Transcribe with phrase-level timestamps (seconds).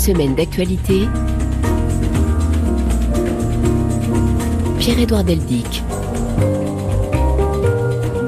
[0.00, 1.06] Semaine d'actualité.
[4.78, 5.82] Pierre-Édouard Deldic.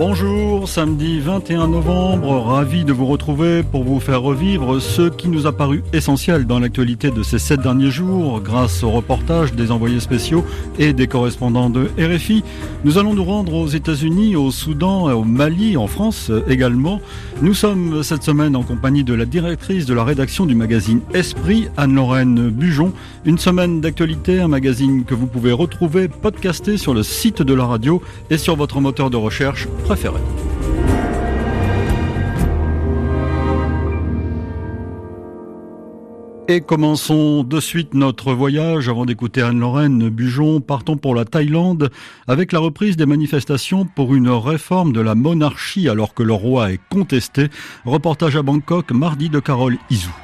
[0.05, 5.47] Bonjour, samedi 21 novembre, ravi de vous retrouver pour vous faire revivre ce qui nous
[5.47, 10.01] a paru essentiel dans l'actualité de ces sept derniers jours grâce au reportage des envoyés
[10.01, 10.45] spéciaux
[10.81, 12.43] et des correspondants de RFI.
[12.83, 17.01] Nous allons nous rendre aux États-Unis, au Soudan, au Mali, en France également.
[17.41, 21.69] Nous sommes cette semaine en compagnie de la directrice de la rédaction du magazine Esprit,
[21.77, 22.93] Anne-Lorraine Bujon.
[23.25, 27.67] Une semaine d'actualité, un magazine que vous pouvez retrouver podcasté sur le site de la
[27.67, 29.69] radio et sur votre moteur de recherche
[36.49, 40.61] Et commençons de suite notre voyage avant d'écouter Anne-Lorraine Bujon.
[40.61, 41.91] Partons pour la Thaïlande
[42.27, 46.73] avec la reprise des manifestations pour une réforme de la monarchie alors que le roi
[46.73, 47.49] est contesté.
[47.85, 50.15] Reportage à Bangkok mardi de Carole Izou.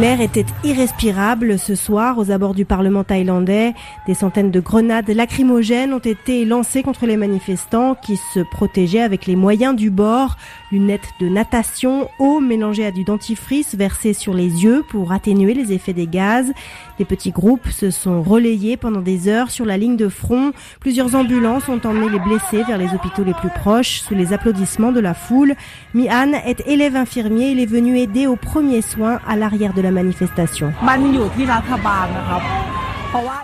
[0.00, 3.74] L'air était irrespirable ce soir aux abords du Parlement thaïlandais.
[4.06, 9.26] Des centaines de grenades lacrymogènes ont été lancées contre les manifestants qui se protégeaient avec
[9.26, 10.36] les moyens du bord.
[10.70, 15.72] Lunettes de natation, eau mélangée à du dentifrice versée sur les yeux pour atténuer les
[15.72, 16.52] effets des gaz.
[16.98, 20.52] Les petits groupes se sont relayés pendant des heures sur la ligne de front.
[20.80, 24.92] Plusieurs ambulances ont emmené les blessés vers les hôpitaux les plus proches sous les applaudissements
[24.92, 25.54] de la foule.
[25.94, 27.50] Mi-Han est élève infirmier.
[27.50, 30.72] Il est venu aider aux premiers soins à l'arrière de la manifestation.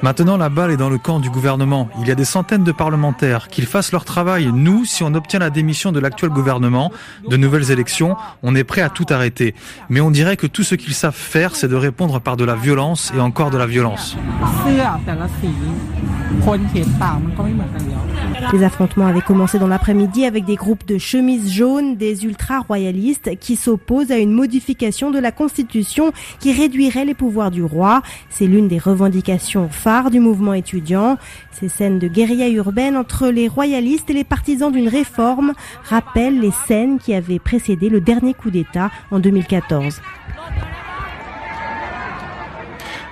[0.02, 1.88] Maintenant, la balle est dans le camp du gouvernement.
[2.00, 3.48] Il y a des centaines de parlementaires.
[3.48, 4.50] Qu'ils fassent leur travail.
[4.52, 6.92] Nous, si on obtient la démission de l'actuel gouvernement,
[7.28, 9.54] de nouvelles élections, on est prêt à tout arrêter.
[9.88, 12.54] Mais on dirait que tout ce qu'ils savent faire, c'est de répondre par de la
[12.54, 14.16] violence et encore de la violence.
[18.52, 23.56] Les affrontements avaient commencé dans l'après-midi avec des groupes de chemises jaunes, des ultra-royalistes qui
[23.56, 28.02] s'opposent à une modification de la Constitution qui réduirait les pouvoirs du roi.
[28.30, 31.18] C'est l'une des revendications phares du mouvement étudiant.
[31.52, 35.52] Ces scènes de guérilla urbaine entre les royalistes et les partisans d'une réforme
[35.84, 40.00] rappellent les scènes qui avaient précédé le dernier coup d'État en 2014.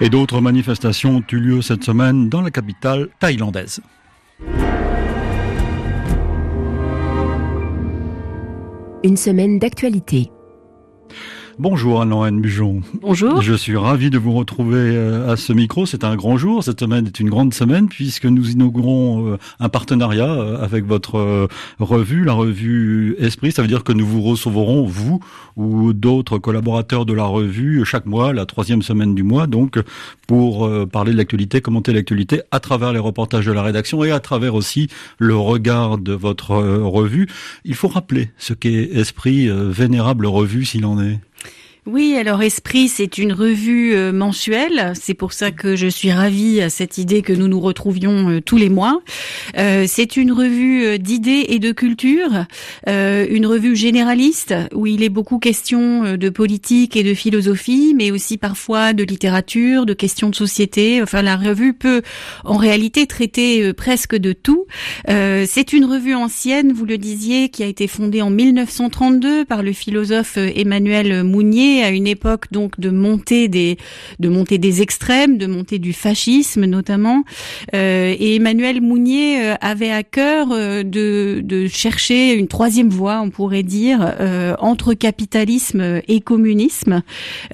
[0.00, 3.80] Et d'autres manifestations ont eu lieu cette semaine dans la capitale thaïlandaise.
[9.04, 10.30] Une semaine d'actualité.
[11.62, 12.80] Bonjour Anne-Lorraine Bujon.
[13.00, 13.40] Bonjour.
[13.40, 15.86] Je suis ravi de vous retrouver euh, à ce micro.
[15.86, 16.64] C'est un grand jour.
[16.64, 21.48] Cette semaine est une grande semaine puisque nous inaugurons euh, un partenariat euh, avec votre
[21.78, 23.52] revue, la revue Esprit.
[23.52, 25.20] Ça veut dire que nous vous recevrons, vous
[25.54, 29.78] ou d'autres collaborateurs de la revue, chaque mois, la troisième semaine du mois, donc
[30.26, 34.18] pour parler de l'actualité, commenter l'actualité à travers les reportages de la rédaction et à
[34.18, 37.28] travers aussi le regard de votre revue.
[37.64, 41.20] Il faut rappeler ce qu'est Esprit, vénérable revue s'il en est.
[41.84, 44.92] Oui, alors Esprit, c'est une revue euh, mensuelle.
[44.94, 48.40] C'est pour ça que je suis ravie à cette idée que nous nous retrouvions euh,
[48.40, 49.02] tous les mois.
[49.58, 52.46] Euh, c'est une revue d'idées et de culture,
[52.86, 58.38] une revue généraliste où il est beaucoup question de politique et de philosophie, mais aussi
[58.38, 61.02] parfois de littérature, de questions de société.
[61.02, 62.02] Enfin, la revue peut
[62.44, 64.66] en réalité traiter presque de tout.
[65.08, 69.72] c'est une revue ancienne, vous le disiez, qui a été fondée en 1932 par le
[69.72, 73.78] philosophe Emmanuel Mounier à une époque donc de montée des
[74.18, 77.24] de montée des extrêmes, de montée du fascisme notamment.
[77.74, 83.20] Euh, et Emmanuel Mounier euh, avait à cœur euh, de, de chercher une troisième voie,
[83.20, 87.02] on pourrait dire, euh, entre capitalisme et communisme.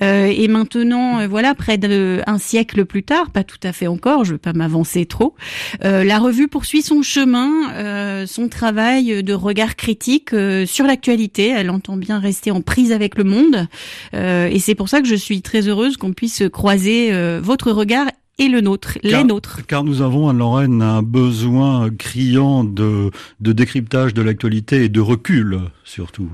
[0.01, 4.39] et maintenant, voilà, près d'un siècle plus tard, pas tout à fait encore, je veux
[4.39, 5.34] pas m'avancer trop,
[5.83, 10.31] la revue poursuit son chemin, son travail de regard critique
[10.67, 11.49] sur l'actualité.
[11.49, 13.66] Elle entend bien rester en prise avec le monde.
[14.15, 17.71] Euh, et c'est pour ça que je suis très heureuse qu'on puisse croiser euh, votre
[17.72, 18.07] regard
[18.39, 19.66] et le nôtre, les nôtres.
[19.66, 23.10] Car nous avons à Lorraine un besoin criant de,
[23.41, 26.31] de décryptage de l'actualité et de recul surtout.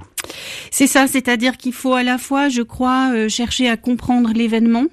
[0.70, 4.86] C'est ça, c'est-à-dire qu'il faut à la fois, je crois, euh, chercher à comprendre l'événement,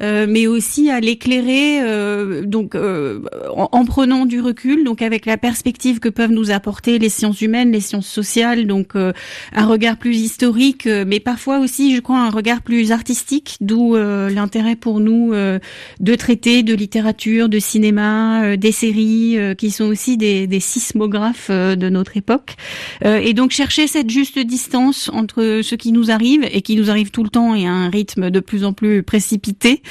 [0.00, 6.00] euh, mais aussi à l'éclairer, euh, donc en, prenant du recul, donc avec la perspective
[6.00, 10.86] que peuvent nous apporter les sciences humaines, les sciences sociales, donc un regard plus historique,
[10.86, 16.62] mais parfois aussi, je crois, un regard plus artistique, d'où l'intérêt pour nous de traiter
[16.62, 22.56] de littérature, de cinéma, des séries, qui sont aussi des, des sismographes de notre époque,
[23.04, 27.10] et donc chercher cette juste distance entre ce qui nous arrive et qui nous arrive
[27.10, 29.82] tout le temps et à un rythme de plus en plus précipité,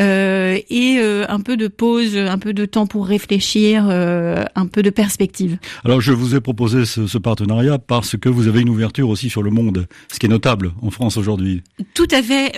[0.00, 4.66] euh, et euh, un peu de pause, un peu de temps pour réfléchir, euh, un
[4.66, 5.58] peu de perspective.
[5.84, 9.30] Alors je vous ai proposé ce, ce, partenariat parce que vous avez une ouverture aussi
[9.30, 11.62] sur le monde, ce qui est notable en France aujourd'hui.
[11.94, 12.52] Tout à fait.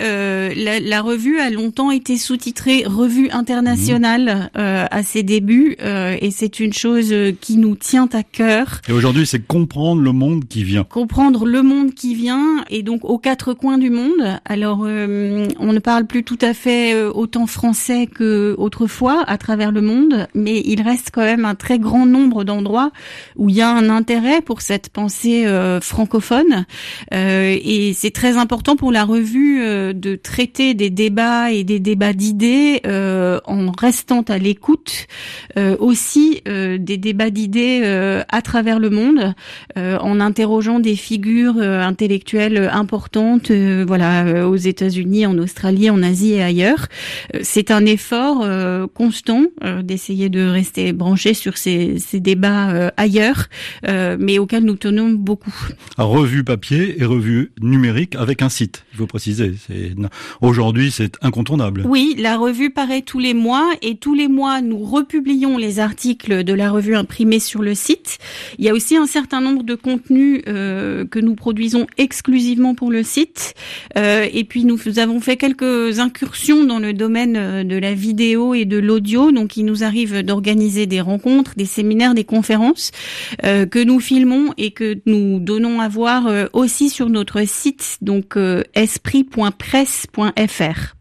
[0.55, 4.59] La, la, revue a longtemps été sous-titrée Revue internationale mmh.
[4.59, 8.81] à ses débuts, et c'est une chose qui nous tient à cœur.
[8.87, 10.83] Et aujourd'hui, c'est comprendre le monde qui vient.
[10.83, 14.39] Comprendre le monde qui vient, et donc aux quatre coins du monde.
[14.45, 19.37] Alors, euh, on ne parle plus tout à fait euh, autant français que autrefois à
[19.37, 22.91] travers le monde, mais il reste quand même un très grand nombre d'endroits
[23.35, 26.65] où il y a un intérêt pour cette pensée euh, francophone.
[27.11, 29.59] et c'est très important pour la revue
[29.93, 35.07] de traiter des débats et des débats d'idées en restant à l'écoute
[35.79, 37.81] aussi des débats d'idées
[38.29, 39.33] à travers le monde,
[39.75, 46.87] en interrogeant des figures intellectuelles importantes, voilà, aux États-Unis, en Australie, en Asie et ailleurs.
[47.33, 52.91] Euh, c'est un effort euh, constant euh, d'essayer de rester branché sur ces, ces débats
[52.97, 53.47] ailleurs,
[53.83, 55.53] mais auxquels nous tenons beaucoup.
[55.97, 59.53] revue papier et revue numérique avec un site, il faut préciser.
[60.41, 61.83] Aujourd'hui, c'est incontournable.
[61.85, 66.43] Oui, la revue paraît tous les mois et tous les mois, nous republions les articles
[66.43, 68.17] de la revue imprimés sur le site.
[68.57, 73.03] Il y a aussi un certain nombre de contenus que nous produisons exclusivement pour le
[73.03, 73.53] site.
[73.95, 78.65] et puis nous avons fait quelques incursions dans le domaine euh, de la vidéo et
[78.65, 79.31] de l'audio.
[79.31, 82.91] Donc il nous arrive d'organiser des rencontres, des séminaires, des conférences
[83.43, 87.97] euh, que nous filmons et que nous donnons à voir euh, aussi sur notre site,
[88.01, 88.37] donc
[88.73, 90.94] esprit.presse.fr.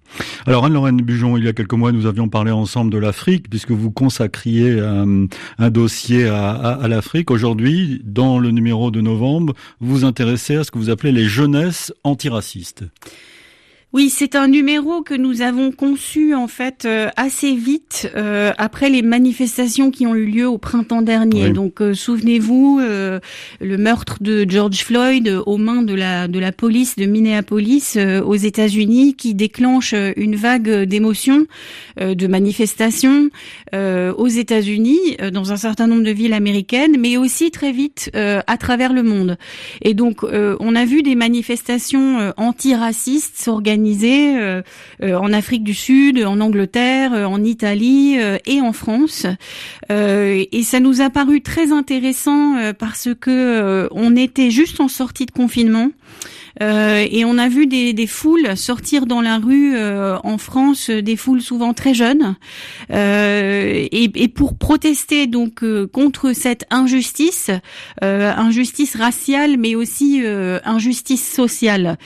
[0.47, 3.71] Alors Anne-Lorraine Bujon, il y a quelques mois, nous avions parlé ensemble de l'Afrique, puisque
[3.71, 5.27] vous consacriez un,
[5.59, 7.31] un dossier à, à, à l'Afrique.
[7.31, 11.25] Aujourd'hui, dans le numéro de novembre, vous vous intéressez à ce que vous appelez les
[11.25, 12.85] jeunesses antiracistes.
[13.95, 18.91] Oui, c'est un numéro que nous avons conçu en fait euh, assez vite euh, après
[18.91, 21.51] les manifestations qui ont eu lieu au printemps dernier.
[21.51, 26.97] Donc euh, souvenez-vous le meurtre de George Floyd aux mains de la de la police
[26.97, 31.47] de Minneapolis aux États-Unis qui déclenche une vague d'émotions,
[32.01, 33.31] de manifestations
[33.73, 38.93] aux États-Unis dans un certain nombre de villes américaines, mais aussi très vite à travers
[38.93, 39.37] le monde.
[39.83, 44.63] Et donc on a vu des manifestations antiracistes s'organiser euh,
[45.03, 48.17] euh, en Afrique du Sud, en Angleterre, euh, en Italie
[48.47, 49.27] et en France.
[49.91, 55.31] et ça nous a paru très intéressant parce que on était juste en sortie de
[55.31, 55.91] confinement.
[56.63, 60.91] Euh, et on a vu des, des, foules sortir dans la rue euh, en France,
[60.91, 62.37] des foules souvent très jeunes,
[62.93, 65.63] euh, et, et, pour protester donc
[65.93, 67.51] contre cette injustice,
[68.03, 70.23] injustice raciale, mais aussi
[70.65, 71.97] injustice sociale.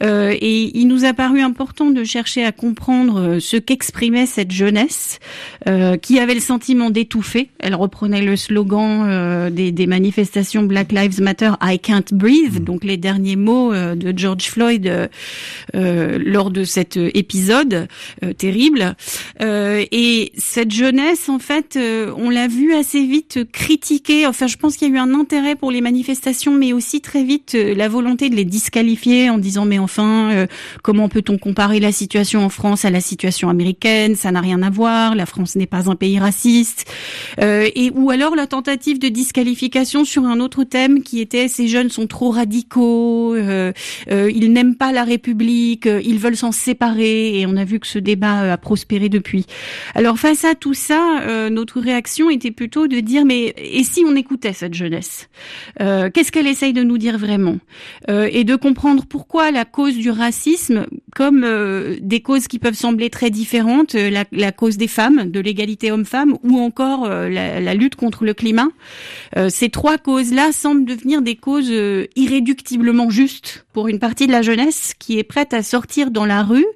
[0.00, 5.18] et il nous a paru important de chercher à comprendre ce qu'exprimait cette jeunesse,
[6.02, 7.50] qui avait le sentiment d'étouffer.
[7.58, 12.64] Elle reprenait le slogan des, des, manifestations Black Lives Matter, I can't breathe, mmh.
[12.64, 15.08] donc les derniers mots de George Floyd euh,
[15.74, 17.88] euh, lors de cet épisode
[18.24, 18.96] euh, terrible.
[19.40, 24.26] et cette jeunesse, en fait, on l'a vu assez vite critiquer.
[24.26, 27.24] Enfin, je pense qu'il y a eu un intérêt pour les manifestations, mais aussi très
[27.24, 30.46] vite la volonté de les disqualifier en disant mais enfin,
[30.82, 34.16] comment peut-on comparer la situation en France à la situation américaine?
[34.16, 35.14] Ça n'a rien à voir.
[35.14, 36.86] La France n'est pas un pays raciste.
[37.40, 41.90] et ou alors la tentative de disqualification sur un autre thème qui était ces jeunes
[41.90, 43.72] sont trop radicaux, euh,
[44.08, 47.86] ils n'aiment pas la République, euh, ils veulent s'en séparer, et on a vu que
[47.86, 49.46] ce débat euh, a prospéré depuis.
[49.94, 54.14] Alors face à tout ça, notre réaction était plutôt de dire mais et si on
[54.14, 55.28] écoutait cette jeunesse?
[55.78, 57.58] Qu'est-ce qu'elle essaye de nous dire vraiment?
[58.08, 61.46] Et de comprendre pourquoi la cause du racisme, comme
[62.00, 66.36] des causes qui peuvent sembler très différentes, la, la cause des femmes, de l'égalité homme-femme,
[66.42, 68.68] ou encore la, la, lutte contre le climat,
[69.48, 71.72] ces trois causes-là semblent devenir des causes
[72.16, 76.42] irréductiblement justes pour une partie de la jeunesse qui est prête à sortir dans la
[76.42, 76.66] rue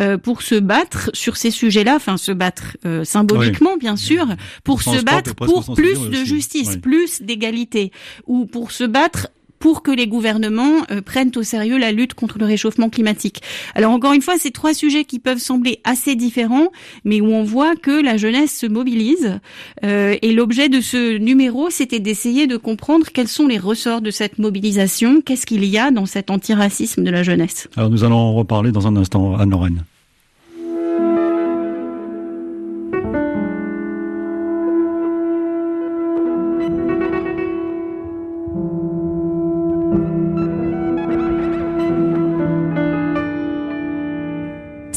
[0.00, 4.26] euh, pour se battre sur ces sujets-là, enfin se battre euh, symboliquement bien sûr,
[4.64, 7.92] pour se battre pour plus de justice, plus d'égalité,
[8.26, 12.38] ou pour se battre pour que les gouvernements euh, prennent au sérieux la lutte contre
[12.38, 13.42] le réchauffement climatique.
[13.74, 16.70] Alors encore une fois, c'est trois sujets qui peuvent sembler assez différents,
[17.04, 19.38] mais où on voit que la jeunesse se mobilise.
[19.84, 24.10] Euh, et l'objet de ce numéro, c'était d'essayer de comprendre quels sont les ressorts de
[24.10, 27.68] cette mobilisation, qu'est-ce qu'il y a dans cet antiracisme de la jeunesse.
[27.76, 29.84] Alors nous allons en reparler dans un instant, Anne-Lorraine.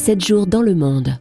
[0.00, 1.18] 7 jours dans le monde.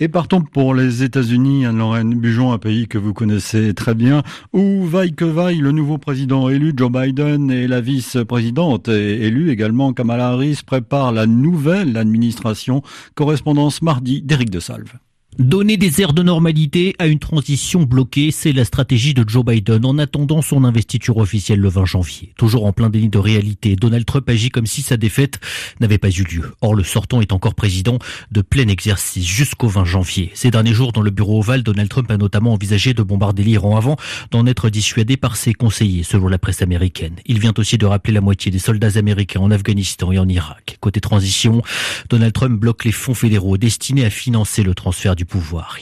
[0.00, 4.84] Et partons pour les États-Unis, Anne-Lorraine Bujon, un pays que vous connaissez très bien, où
[4.84, 10.30] vaille que vaille le nouveau président élu, Joe Biden, et la vice-présidente élue également, Kamala
[10.30, 12.82] Harris, préparent la nouvelle administration.
[13.14, 14.94] Correspondance mardi d'Éric de Salve.
[15.38, 19.84] Donner des airs de normalité à une transition bloquée, c'est la stratégie de Joe Biden
[19.84, 22.32] en attendant son investiture officielle le 20 janvier.
[22.38, 25.38] Toujours en plein déni de réalité, Donald Trump agit comme si sa défaite
[25.78, 26.52] n'avait pas eu lieu.
[26.62, 27.98] Or, le sortant est encore président
[28.32, 30.30] de plein exercice jusqu'au 20 janvier.
[30.32, 33.76] Ces derniers jours, dans le bureau ovale, Donald Trump a notamment envisagé de bombarder l'Iran
[33.76, 33.96] avant
[34.30, 37.16] d'en être dissuadé par ses conseillers, selon la presse américaine.
[37.26, 40.78] Il vient aussi de rappeler la moitié des soldats américains en Afghanistan et en Irak.
[40.80, 41.60] Côté transition,
[42.08, 45.25] Donald Trump bloque les fonds fédéraux destinés à financer le transfert du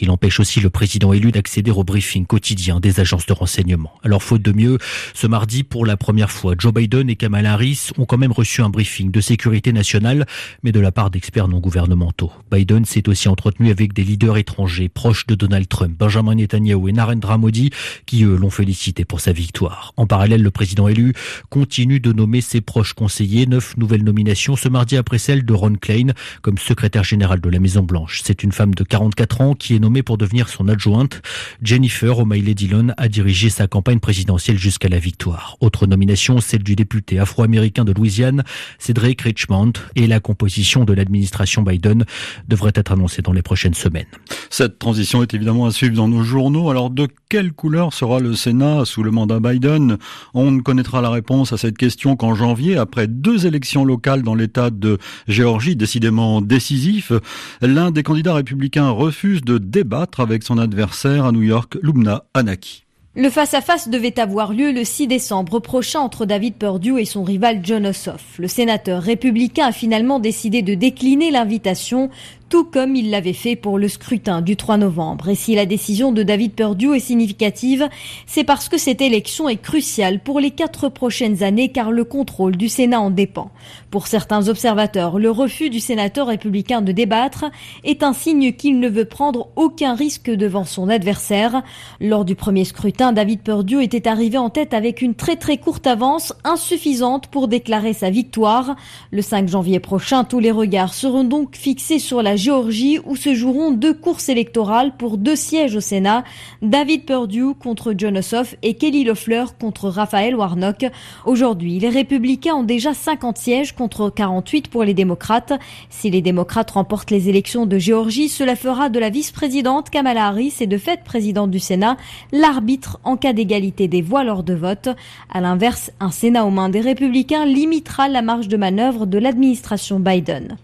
[0.00, 3.92] Il empêche aussi le président élu d'accéder au briefing quotidien des agences de renseignement.
[4.02, 4.78] Alors, faute de mieux,
[5.14, 8.62] ce mardi, pour la première fois, Joe Biden et Kamala Harris ont quand même reçu
[8.62, 10.26] un briefing de sécurité nationale,
[10.62, 12.32] mais de la part d'experts non gouvernementaux.
[12.50, 16.92] Biden s'est aussi entretenu avec des leaders étrangers proches de Donald Trump, Benjamin Netanyahu et
[16.92, 17.70] Narendra Modi,
[18.06, 19.92] qui eux l'ont félicité pour sa victoire.
[19.96, 21.14] En parallèle, le président élu
[21.50, 23.46] continue de nommer ses proches conseillers.
[23.46, 26.08] Neuf nouvelles nominations ce mardi après celle de Ron Klein
[26.42, 28.20] comme secrétaire général de la Maison Blanche.
[28.24, 31.20] C'est une femme de 44 qui est nommée pour devenir son adjointe.
[31.60, 35.56] Jennifer O'Malley Dillon a dirigé sa campagne présidentielle jusqu'à la victoire.
[35.60, 38.44] Autre nomination, celle du député afro-américain de Louisiane,
[38.78, 42.04] Cedric Richmond, et la composition de l'administration Biden
[42.48, 44.06] devrait être annoncée dans les prochaines semaines.
[44.50, 46.70] Cette transition est évidemment à suivre dans nos journaux.
[46.70, 49.98] Alors de quelle couleur sera le Sénat sous le mandat Biden?
[50.32, 54.36] On ne connaîtra la réponse à cette question qu'en janvier, après deux élections locales dans
[54.36, 57.12] l'État de Géorgie, décidément décisif.
[57.60, 62.84] L'un des candidats républicains refuse de débattre avec son adversaire à New York, Lumna Anaki.
[63.16, 67.60] Le face-à-face devait avoir lieu le 6 décembre prochain entre David Perdue et son rival
[67.62, 68.38] John Ossoff.
[68.38, 72.10] Le sénateur républicain a finalement décidé de décliner l'invitation,
[72.54, 75.28] tout comme il l'avait fait pour le scrutin du 3 novembre.
[75.28, 77.88] Et si la décision de David Perdue est significative,
[78.26, 82.56] c'est parce que cette élection est cruciale pour les quatre prochaines années car le contrôle
[82.56, 83.50] du Sénat en dépend.
[83.90, 87.46] Pour certains observateurs, le refus du sénateur républicain de débattre
[87.82, 91.64] est un signe qu'il ne veut prendre aucun risque devant son adversaire.
[92.00, 95.88] Lors du premier scrutin, David Perdue était arrivé en tête avec une très très courte
[95.88, 98.76] avance, insuffisante pour déclarer sa victoire.
[99.11, 103.32] Le 5 janvier prochain, tous les regards seront donc fixés sur la Géorgie où se
[103.32, 106.24] joueront deux courses électorales pour deux sièges au Sénat,
[106.60, 110.84] David Perdue contre John Ossoff et Kelly Loeffler contre Raphaël Warnock.
[111.24, 115.54] Aujourd'hui, les républicains ont déjà 50 sièges contre 48 pour les démocrates.
[115.88, 120.56] Si les démocrates remportent les élections de Géorgie, cela fera de la vice-présidente Kamala Harris
[120.60, 121.96] et de fait présidente du Sénat
[122.30, 124.90] l'arbitre en cas d'égalité des voix lors de vote.
[125.32, 129.98] À l'inverse, un Sénat aux mains des républicains limitera la marge de manœuvre de l'administration
[129.98, 130.58] Biden.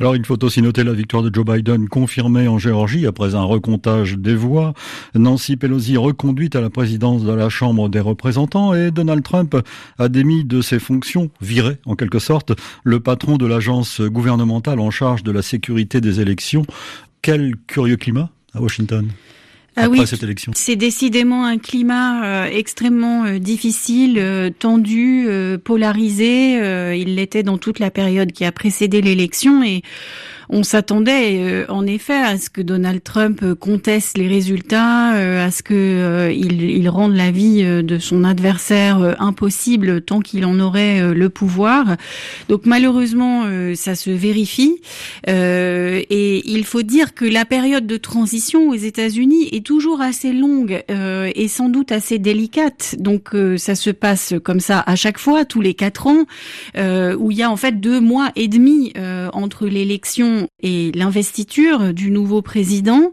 [0.00, 3.42] Alors il faut aussi noter la victoire de Joe Biden confirmée en Géorgie après un
[3.42, 4.72] recomptage des voix.
[5.14, 9.54] Nancy Pelosi reconduite à la présidence de la Chambre des représentants et Donald Trump
[9.98, 12.52] a démis de ses fonctions, viré en quelque sorte,
[12.82, 16.64] le patron de l'agence gouvernementale en charge de la sécurité des élections.
[17.20, 19.06] Quel curieux climat à Washington
[19.82, 20.02] ah oui,
[20.54, 25.28] c'est décidément un climat euh, extrêmement euh, difficile, euh, tendu,
[25.64, 26.56] polarisé.
[26.96, 29.82] il l'était dans toute la période qui a précédé l'élection et
[30.52, 35.46] on s'attendait euh, en effet à ce que Donald Trump euh, conteste les résultats, euh,
[35.46, 41.14] à ce que il, rende la vie de son adversaire impossible tant qu'il en aurait
[41.14, 41.96] le pouvoir.
[42.48, 44.80] Donc malheureusement, ça se vérifie.
[45.28, 50.82] et il faut dire que la période de transition aux États-Unis est toujours assez longue
[50.88, 52.96] et sans doute assez délicate.
[52.98, 56.24] Donc ça se passe comme ça à chaque fois, tous les quatre ans,
[56.76, 58.92] où il y a en fait deux mois et demi
[59.32, 63.10] entre l'élection et l'investiture du nouveau président.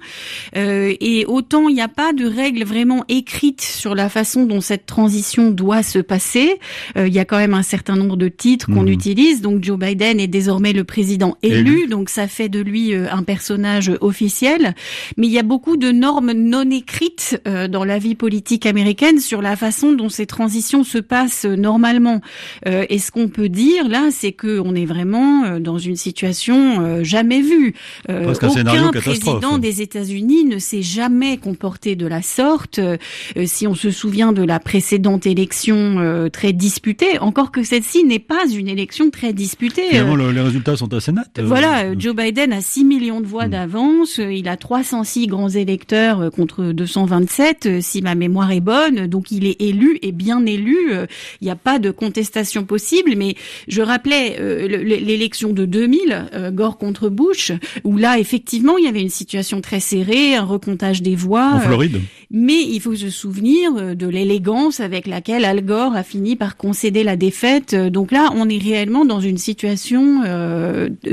[0.55, 4.61] Euh, et autant il n'y a pas de règles vraiment écrites sur la façon dont
[4.61, 6.59] cette transition doit se passer.
[6.97, 8.89] Euh, il y a quand même un certain nombre de titres qu'on mmh.
[8.89, 9.41] utilise.
[9.41, 13.23] Donc Joe Biden est désormais le président élu, donc ça fait de lui euh, un
[13.23, 14.75] personnage officiel.
[15.17, 19.41] Mais il y a beaucoup de normes non écrites dans la vie politique américaine sur
[19.41, 22.21] la façon dont ces transitions se passent normalement.
[22.65, 27.73] et ce qu'on peut dire là, c'est qu'on est vraiment dans une situation jamais vu.
[28.09, 32.77] Euh, aucun président des États-Unis ne s'est jamais comporté de la sorte.
[32.79, 32.97] Euh,
[33.45, 38.19] si on se souvient de la précédente élection euh, très disputée, encore que celle-ci n'est
[38.19, 39.89] pas une élection très disputée.
[39.89, 41.39] Finalement, les résultats sont assez nets.
[41.41, 43.51] Voilà, Joe Biden a 6 millions de voix hmm.
[43.51, 44.17] d'avance.
[44.19, 49.07] Il a 306 grands électeurs contre 227, si ma mémoire est bonne.
[49.07, 50.91] Donc il est élu et bien élu.
[51.41, 53.13] Il n'y a pas de contestation possible.
[53.17, 53.35] Mais
[53.67, 57.51] je rappelais l'élection de 2000, Gore contre contre Bush,
[57.83, 61.53] où là, effectivement, il y avait une situation très serrée, un recomptage des voix.
[61.53, 62.01] En Floride.
[62.31, 67.03] mais il faut se souvenir de l'élégance avec laquelle Al Gore a fini par concéder
[67.03, 67.75] la défaite.
[67.75, 70.23] Donc là, on est réellement dans une situation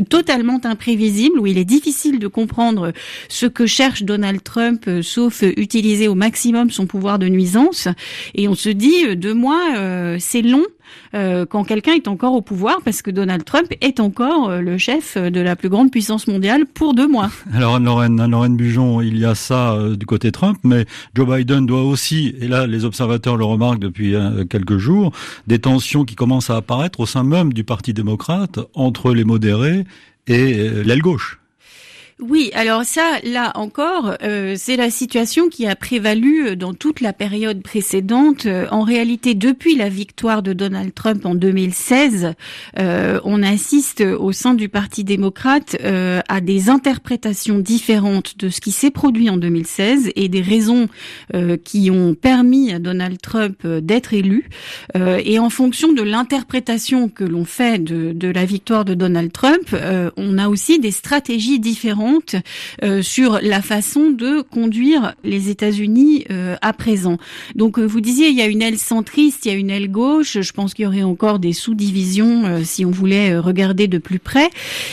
[0.09, 2.93] totalement imprévisible où il est difficile de comprendre
[3.29, 7.89] ce que cherche Donald Trump, sauf utiliser au maximum son pouvoir de nuisance.
[8.35, 10.65] Et on se dit, deux mois, c'est long
[11.15, 14.79] euh, quand quelqu'un est encore au pouvoir, parce que Donald Trump est encore euh, le
[14.79, 17.31] chef de la plus grande puissance mondiale pour deux mois.
[17.55, 21.67] Alors Anne-Lorraine, Anne Bujon, il y a ça euh, du côté Trump, mais Joe Biden
[21.67, 24.15] doit aussi, et là les observateurs le remarquent depuis
[24.51, 25.13] quelques jours,
[25.47, 29.85] des tensions qui commencent à apparaître au sein même du Parti démocrate entre les modérés
[30.27, 31.39] et l'aile gauche.
[32.21, 37.01] Oui, alors ça, là encore, euh, c'est la situation qui a prévalu euh, dans toute
[37.01, 38.47] la période précédente.
[38.47, 42.35] Euh, en réalité, depuis la victoire de Donald Trump en 2016,
[42.77, 48.91] on assiste au sein du Parti démocrate à des interprétations différentes de ce qui s'est
[48.91, 50.89] produit en 2016 et des raisons
[51.65, 54.49] qui ont permis à Donald Trump d'être élu.
[54.95, 59.75] et en fonction de l'interprétation que l'on fait de, la victoire de Donald Trump,
[60.17, 62.04] on a aussi des stratégies différentes
[62.83, 67.19] euh, sur la façon de conduire les États-Unis euh, à présent.
[67.55, 69.91] Donc euh, vous disiez il y a une aile centriste, il y a une aile
[69.91, 70.41] gauche.
[70.41, 74.51] Je pense qu'il y aurait encore des sous-divisions si on voulait regarder de plus près.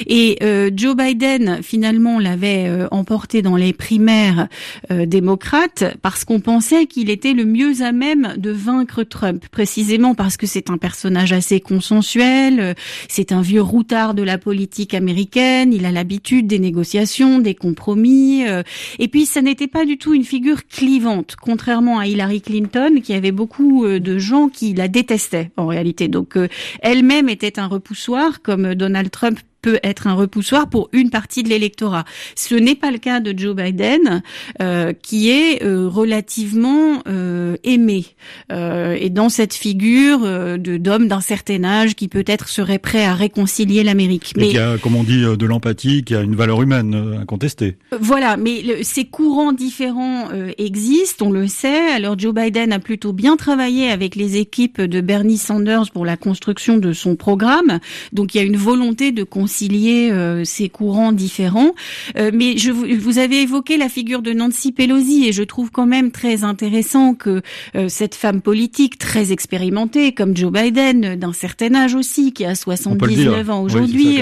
[0.07, 0.39] Et
[0.75, 4.47] Joe Biden finalement l'avait emporté dans les primaires
[4.89, 10.37] démocrates parce qu'on pensait qu'il était le mieux à même de vaincre Trump, précisément parce
[10.37, 12.75] que c'est un personnage assez consensuel,
[13.07, 17.00] c'est un vieux routard de la politique américaine, il a l'habitude des négociations
[17.39, 18.47] des compromis.
[18.47, 18.63] Euh,
[18.99, 23.13] et puis, ça n'était pas du tout une figure clivante, contrairement à Hillary Clinton, qui
[23.13, 26.07] avait beaucoup euh, de gens qui la détestaient en réalité.
[26.07, 26.47] Donc, euh,
[26.81, 31.49] elle-même était un repoussoir, comme Donald Trump peut être un repoussoir pour une partie de
[31.49, 32.05] l'électorat.
[32.35, 34.23] Ce n'est pas le cas de Joe Biden,
[34.61, 38.05] euh, qui est euh, relativement euh, aimé
[38.51, 43.05] euh, et dans cette figure euh, de d'homme d'un certain âge qui peut-être serait prêt
[43.05, 44.33] à réconcilier l'Amérique.
[44.35, 47.77] Mais qui a, comme on dit, de l'empathie, qui a une valeur humaine incontestée.
[47.99, 51.91] Voilà, mais le, ces courants différents existent, on le sait.
[51.91, 56.17] Alors Joe Biden a plutôt bien travaillé avec les équipes de Bernie Sanders pour la
[56.17, 57.79] construction de son programme,
[58.13, 61.71] donc il y a une volonté de concilier euh, ces courants différents.
[62.15, 65.85] Euh, mais je, vous avez évoqué la figure de Nancy Pelosi et je trouve quand
[65.85, 67.41] même très intéressant que
[67.75, 72.55] euh, cette femme politique très expérimentée, comme Joe Biden, d'un certain âge aussi, qui a
[72.55, 74.19] 79 ans aujourd'hui,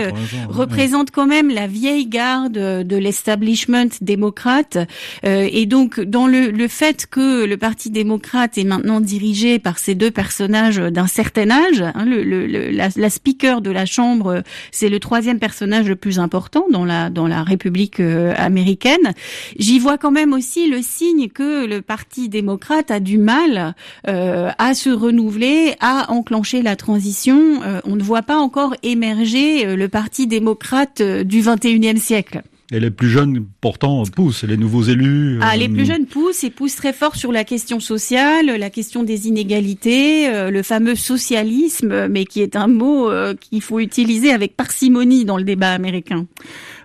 [0.48, 4.80] représente quand même la vieille garde de l'establishment démocrate.
[5.24, 9.94] et donc, dans le, le fait que le Parti démocrate est maintenant dirigé par ces
[9.94, 14.90] deux personnages d'un certain âge, hein, le, le, la, la, speaker de la Chambre, c'est
[14.90, 19.12] le troisième troisième personnage le plus important dans la dans la République euh, américaine.
[19.58, 23.76] J'y vois quand même aussi le signe que le Parti démocrate a du mal
[24.08, 27.62] euh, à se renouveler, à enclencher la transition.
[27.64, 32.42] Euh, on ne voit pas encore émerger le Parti démocrate du 21e siècle.
[32.72, 35.40] Et les plus jeunes, pourtant, poussent, les nouveaux élus.
[35.42, 39.04] Ah, les plus jeunes poussent et poussent très fort sur la question sociale, la question
[39.04, 45.26] des inégalités, le fameux socialisme, mais qui est un mot qu'il faut utiliser avec parcimonie
[45.26, 46.28] dans le débat américain.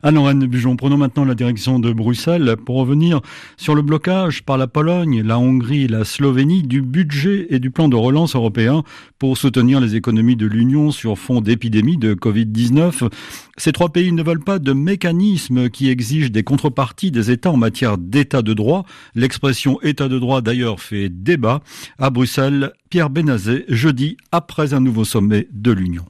[0.06, 3.22] Alors Anne Bujon, prenons maintenant la direction de Bruxelles pour revenir
[3.56, 7.88] sur le blocage par la Pologne, la Hongrie, la Slovénie du budget et du plan
[7.88, 8.82] de relance européen
[9.18, 13.10] pour soutenir les économies de l'Union sur fond d'épidémie de Covid-19.
[13.56, 17.56] Ces trois pays ne veulent pas de mécanismes qui exigent des contreparties des États en
[17.56, 18.84] matière d'état de droit.
[19.14, 21.62] L'expression état de droit d'ailleurs fait débat
[21.98, 22.72] à Bruxelles.
[22.90, 26.04] Pierre Benazet, jeudi, après un nouveau sommet de l'Union.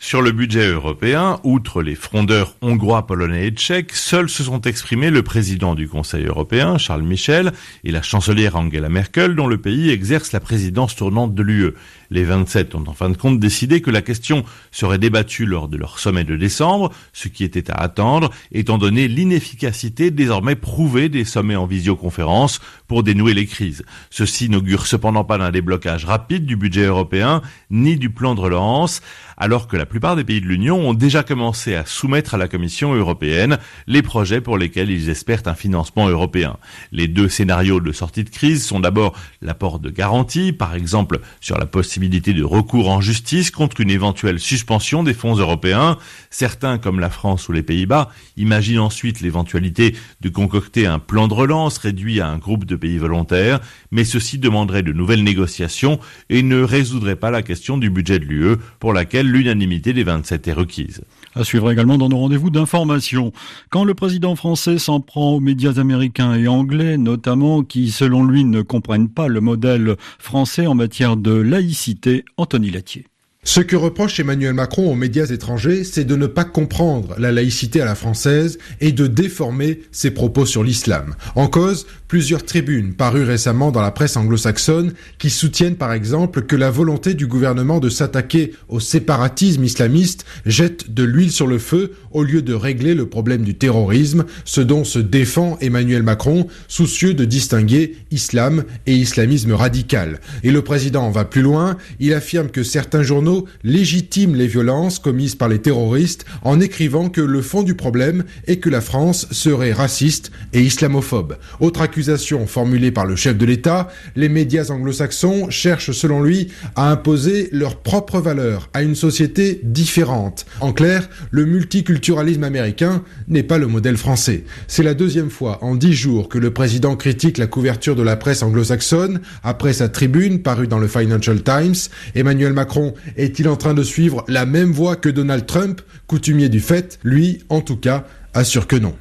[0.00, 5.10] Sur le budget européen, outre les frondeurs hongrois, polonais et tchèques, seuls se sont exprimés
[5.10, 9.90] le président du Conseil européen, Charles Michel, et la chancelière Angela Merkel, dont le pays
[9.90, 11.74] exerce la présidence tournante de l'UE.
[12.10, 15.76] Les 27 ont en fin de compte décidé que la question serait débattue lors de
[15.76, 21.24] leur sommet de décembre, ce qui était à attendre, étant donné l'inefficacité désormais prouvée des
[21.24, 23.84] sommets en visioconférence pour dénouer les crises.
[24.08, 29.02] Ceci n'augure cependant pas d'un déblocage rapide du budget européen, ni du plan de relance,
[29.36, 32.48] alors que la plupart des pays de l'Union ont déjà commencé à soumettre à la
[32.48, 36.56] Commission européenne les projets pour lesquels ils espèrent un financement européen.
[36.90, 41.58] Les deux scénarios de sortie de crise sont d'abord l'apport de garanties, par exemple sur
[41.58, 45.98] la possibilité de recours en justice contre une éventuelle suspension des fonds européens.
[46.30, 51.34] Certains, comme la France ou les Pays-Bas, imaginent ensuite l'éventualité de concocter un plan de
[51.34, 55.98] relance réduit à un groupe de pays volontaires, mais ceci demanderait de nouvelles négociations
[56.30, 60.04] et ne résoudrait pas la question du budget de l'UE pour laquelle l'unanimité l'unanimité des
[60.04, 61.00] 27 est requise.
[61.38, 63.32] À suivre également dans nos rendez-vous d'information.
[63.70, 68.42] Quand le président français s'en prend aux médias américains et anglais, notamment, qui selon lui
[68.42, 73.06] ne comprennent pas le modèle français en matière de laïcité, Anthony Latier.
[73.44, 77.80] Ce que reproche Emmanuel Macron aux médias étrangers, c'est de ne pas comprendre la laïcité
[77.80, 81.14] à la française et de déformer ses propos sur l'islam.
[81.36, 86.56] En cause, plusieurs tribunes parues récemment dans la presse anglo-saxonne qui soutiennent par exemple que
[86.56, 91.92] la volonté du gouvernement de s'attaquer au séparatisme islamiste jette de l'huile sur le feu
[92.10, 97.12] au lieu de régler le problème du terrorisme, ce dont se défend Emmanuel Macron, soucieux
[97.12, 100.20] de distinguer islam et islamisme radical.
[100.42, 105.34] Et le président va plus loin, il affirme que certains journaux légitime les violences commises
[105.34, 109.72] par les terroristes en écrivant que le fond du problème est que la France serait
[109.72, 111.36] raciste et islamophobe.
[111.60, 116.92] Autre accusation formulée par le chef de l'État, les médias anglo-saxons cherchent selon lui à
[116.92, 120.46] imposer leurs propres valeurs à une société différente.
[120.60, 124.44] En clair, le multiculturalisme américain n'est pas le modèle français.
[124.68, 128.14] C'est la deuxième fois en dix jours que le président critique la couverture de la
[128.14, 131.74] presse anglo-saxonne après sa tribune parue dans le Financial Times.
[132.14, 136.60] Emmanuel Macron est-il en train de suivre la même voie que Donald Trump, coutumier du
[136.60, 138.94] fait Lui, en tout cas, assure que non.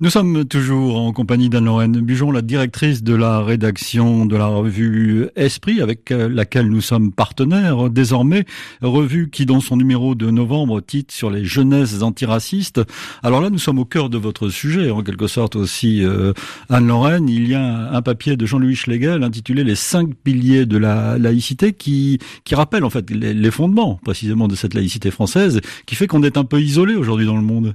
[0.00, 5.28] Nous sommes toujours en compagnie d'Anne-Lorraine Bujon, la directrice de la rédaction de la revue
[5.36, 8.44] Esprit, avec laquelle nous sommes partenaires désormais.
[8.82, 12.82] Revue qui, dans son numéro de novembre, titre sur les jeunesses antiracistes.
[13.22, 16.34] Alors là, nous sommes au cœur de votre sujet, en quelque sorte aussi, euh,
[16.68, 17.28] Anne-Lorraine.
[17.30, 21.72] Il y a un papier de Jean-Louis Schlegel intitulé Les cinq piliers de la laïcité
[21.72, 26.06] qui, qui rappelle en fait les, les fondements précisément de cette laïcité française, qui fait
[26.06, 27.74] qu'on est un peu isolé aujourd'hui dans le monde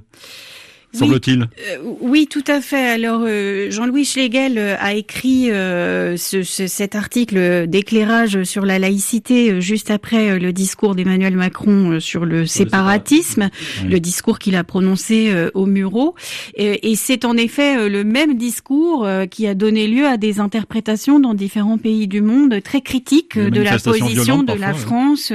[0.92, 1.42] semble-t-il.
[1.42, 2.88] Euh, oui, tout à fait.
[2.88, 9.90] Alors, euh, Jean-Louis Schlegel euh, a écrit ce, cet article d'éclairage sur la laïcité juste
[9.90, 13.50] après le discours d'Emmanuel Macron sur le séparatisme,
[13.88, 16.14] le discours qu'il a prononcé au Muro.
[16.54, 21.20] Et, et c'est en effet le même discours qui a donné lieu à des interprétations
[21.20, 25.32] dans différents pays du monde très critiques de la position de la France,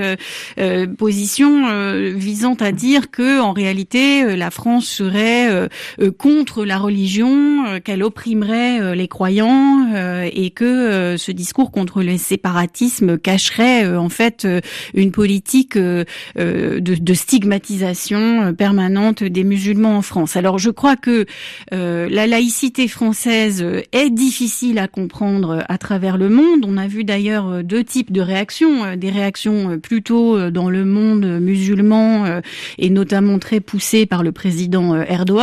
[0.98, 5.68] position visant à dire que en réalité la France serait euh,
[6.00, 9.88] euh, contre la religion, euh, qu'elle opprimerait les croyants
[10.32, 14.48] et que ce discours contre le séparatisme cacherait en fait
[14.94, 16.06] une politique de,
[16.36, 20.36] de, stigmatisation permanente des musulmans en France.
[20.36, 21.26] Alors je crois que
[21.72, 26.66] la laïcité française est difficile à comprendre à travers le monde.
[26.66, 32.42] On a vu d'ailleurs deux types de réactions, des réactions plutôt dans le monde musulman
[32.78, 35.37] et notamment très poussées par le président Erdogan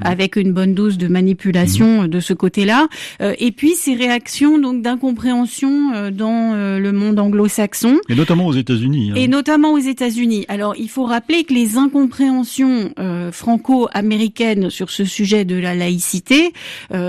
[0.00, 2.08] avec une bonne dose de manipulation mhm.
[2.08, 2.88] de ce côté-là.
[3.20, 7.98] Euh, et puis ces réactions donc d'incompréhension euh, dans euh, le monde anglo-saxon.
[8.08, 9.10] Et notamment aux États-Unis.
[9.10, 9.14] Hein.
[9.16, 10.44] Et notamment aux États-Unis.
[10.48, 12.92] Alors il faut rappeler que les incompréhensions
[13.32, 16.52] franco-américaines sur ce sujet de la laïcité,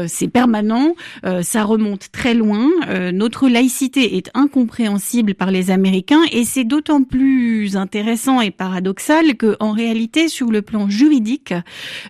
[0.08, 0.96] c'est permanent,
[1.42, 2.68] ça remonte très loin.
[3.14, 9.56] notre laïcité est incompréhensible par les Américains et c'est d'autant plus intéressant et paradoxal que
[9.60, 11.54] en réalité sur le plan juridique,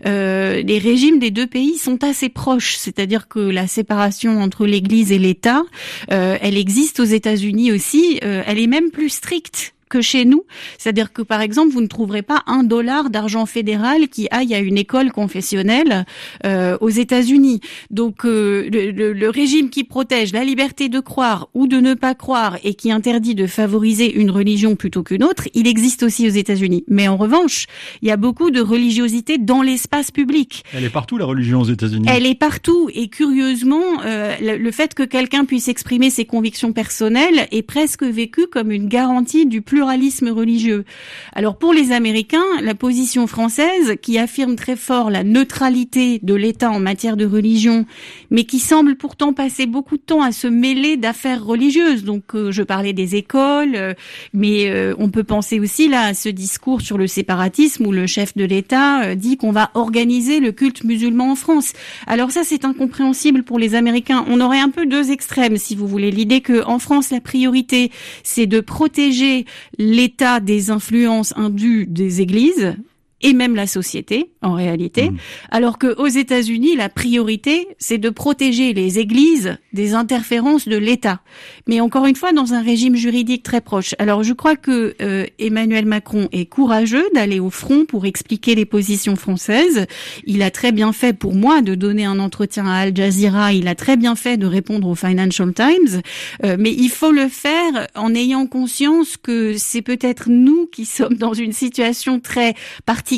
[0.06, 5.12] euh, les régimes des deux pays sont assez proches, c'est-à-dire que la séparation entre l'Église
[5.12, 5.64] et l'État,
[6.12, 10.44] euh, elle existe aux États-Unis aussi, euh, elle est même plus stricte que chez nous.
[10.80, 14.60] C'est-à-dire que, par exemple, vous ne trouverez pas un dollar d'argent fédéral qui aille à
[14.60, 16.06] une école confessionnelle
[16.46, 17.60] euh, aux États-Unis.
[17.92, 22.16] Donc, euh, le, le, régime qui protège la liberté de croire ou de ne pas
[22.16, 26.32] croire et qui interdit de favoriser une religion plutôt qu'une autre, il existe aussi aux
[26.32, 26.86] États-Unis.
[26.88, 27.66] Mais en revanche,
[28.02, 30.64] il y a beaucoup de religiosité dans l'espace public.
[30.74, 32.08] Elle est partout, la religion aux États-Unis.
[32.10, 32.90] Elle est partout.
[32.94, 38.04] Et curieusement, euh, le, le fait que quelqu'un puisse exprimer ses convictions personnelles est presque
[38.04, 40.86] vécu comme une garantie du plus religieux.
[41.34, 46.72] Alors pour les Américains, la position française, qui affirme très fort la neutralité de l'État
[46.72, 47.86] en matière de religion,
[48.30, 52.04] mais qui semble pourtant passer beaucoup de temps à se mêler d'affaires religieuses.
[52.04, 53.94] Donc euh, je parlais des écoles, euh,
[54.34, 58.08] mais euh, on peut penser aussi là à ce discours sur le séparatisme où le
[58.08, 61.74] chef de l'État dit qu'on va organiser le culte musulman en France.
[62.08, 64.26] Alors ça c'est incompréhensible pour les Américains.
[64.28, 66.12] On aurait un peu deux extrêmes si vous voulez.
[66.12, 67.92] L'idée que en France la priorité
[68.24, 69.46] c'est de protéger
[69.78, 72.76] l'état des influences indues des églises,
[73.22, 75.18] et même la société en réalité, mmh.
[75.52, 81.22] alors que aux États-Unis la priorité c'est de protéger les églises des interférences de l'État.
[81.68, 83.96] Mais encore une fois dans un régime juridique très proche.
[84.00, 88.66] Alors je crois que euh, Emmanuel Macron est courageux d'aller au front pour expliquer les
[88.66, 89.86] positions françaises.
[90.26, 93.54] Il a très bien fait pour moi de donner un entretien à Al Jazeera.
[93.54, 96.02] Il a très bien fait de répondre au Financial Times.
[96.44, 101.16] Euh, mais il faut le faire en ayant conscience que c'est peut-être nous qui sommes
[101.16, 102.56] dans une situation très
[102.86, 103.11] particulière.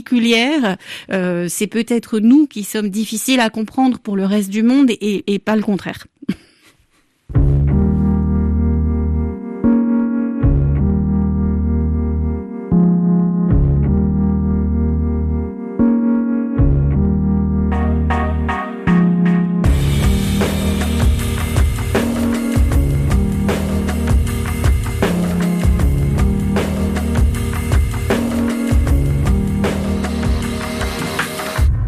[1.12, 5.40] Euh, c'est peut-être nous qui sommes difficiles à comprendre pour le reste du monde et
[5.40, 6.06] pas le contraire.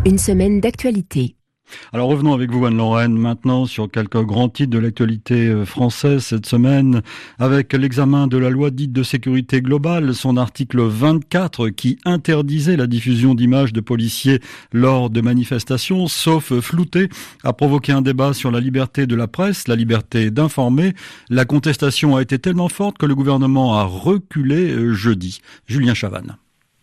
[0.06, 1.36] Une semaine d'actualité.
[1.92, 6.46] Alors revenons avec vous Anne-Lorraine maintenant sur quelques grands titres de l'actualité euh, française cette
[6.46, 7.02] semaine
[7.40, 12.86] avec l'examen de la loi dite de sécurité globale, son article 24 qui interdisait la
[12.86, 14.42] diffusion d'images de policiers
[14.72, 17.10] lors de manifestations sauf flouté
[17.44, 20.94] a provoqué un débat sur la liberté de la presse, la liberté d'informer.
[21.32, 25.40] La contestation a été tellement forte que le gouvernement a reculé euh, jeudi.
[25.66, 26.38] Julien Chavannes.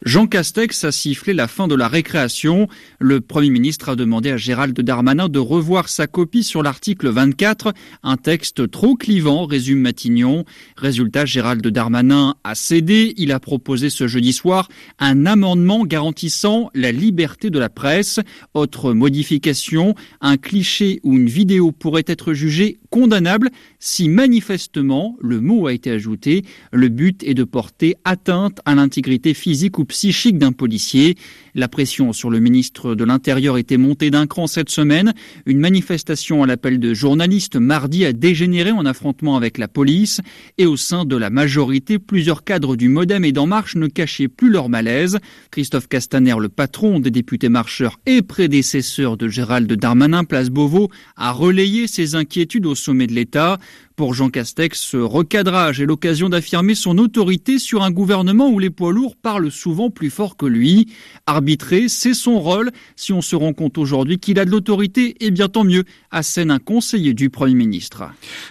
[0.05, 2.67] Jean Castex a sifflé la fin de la récréation.
[2.99, 7.73] Le Premier ministre a demandé à Gérald Darmanin de revoir sa copie sur l'article 24,
[8.03, 10.45] un texte trop clivant, résume Matignon.
[10.77, 13.15] Résultat, Gérald Darmanin a cédé.
[13.17, 18.19] Il a proposé ce jeudi soir un amendement garantissant la liberté de la presse.
[18.55, 23.51] Autre modification, un cliché ou une vidéo pourrait être jugé condamnable
[23.81, 29.35] si manifestement, le mot a été ajouté, le but est de porter atteinte à l'intégrité
[29.35, 31.17] physique ou psychique d'un policier.
[31.55, 35.15] La pression sur le ministre de l'Intérieur était montée d'un cran cette semaine.
[35.47, 40.21] Une manifestation à l'appel de journalistes mardi a dégénéré en affrontement avec la police.
[40.59, 44.29] Et au sein de la majorité, plusieurs cadres du Modem et d'En Marche ne cachaient
[44.29, 45.19] plus leur malaise.
[45.51, 51.33] Christophe Castaner, le patron des députés marcheurs et prédécesseur de Gérald Darmanin, place Beauvau, a
[51.33, 53.59] relayé ses inquiétudes au sommet de l'État.
[53.97, 58.71] Pour Jean Castex, ce recadrage est l'occasion d'affirmer son autorité sur un gouvernement où les
[58.71, 60.89] poids lourds parlent souvent plus fort que lui.
[61.27, 62.71] Arbitrer, c'est son rôle.
[62.97, 66.51] Si on se rend compte aujourd'hui qu'il a de l'autorité, eh bien tant mieux, assène
[66.51, 68.05] un conseiller du Premier ministre.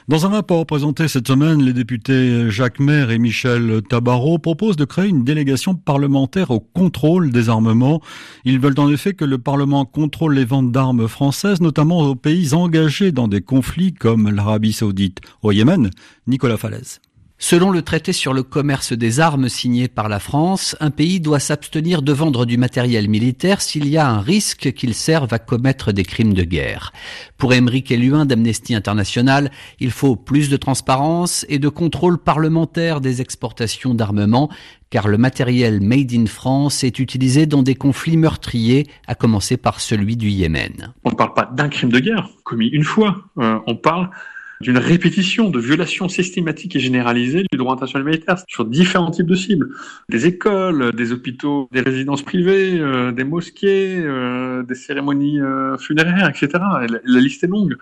[0.08, 4.86] Dans un rapport présenté cette semaine, les députés Jacques Maire et Michel Tabarot proposent de
[4.86, 8.02] créer une délégation parlementaire au contrôle des armements.
[8.46, 12.54] Ils veulent en effet que le Parlement contrôle les ventes d'armes françaises, notamment aux pays
[12.54, 15.20] engagés dans des conflits comme l'Arabie saoudite.
[15.44, 15.90] Au Yémen,
[16.28, 17.02] Nicolas Falaise.
[17.44, 21.40] Selon le traité sur le commerce des armes signé par la France, un pays doit
[21.40, 25.92] s'abstenir de vendre du matériel militaire s'il y a un risque qu'il serve à commettre
[25.92, 26.94] des crimes de guerre.
[27.40, 29.50] Pour Émeric Eluin d'Amnesty International,
[29.80, 34.52] il faut plus de transparence et de contrôle parlementaire des exportations d'armements,
[34.92, 39.80] car le matériel made in France est utilisé dans des conflits meurtriers, à commencer par
[39.80, 40.94] celui du Yémen.
[41.04, 44.12] On ne parle pas d'un crime de guerre commis une fois, euh, on parle
[44.62, 49.36] d'une répétition de violations systématiques et généralisées du droit international militaire sur différents types de
[49.36, 49.70] cibles.
[50.10, 56.30] Des écoles, des hôpitaux, des résidences privées, euh, des mosquées, euh, des cérémonies euh, funéraires,
[56.30, 56.48] etc.
[56.54, 57.76] La, la, liste est longue.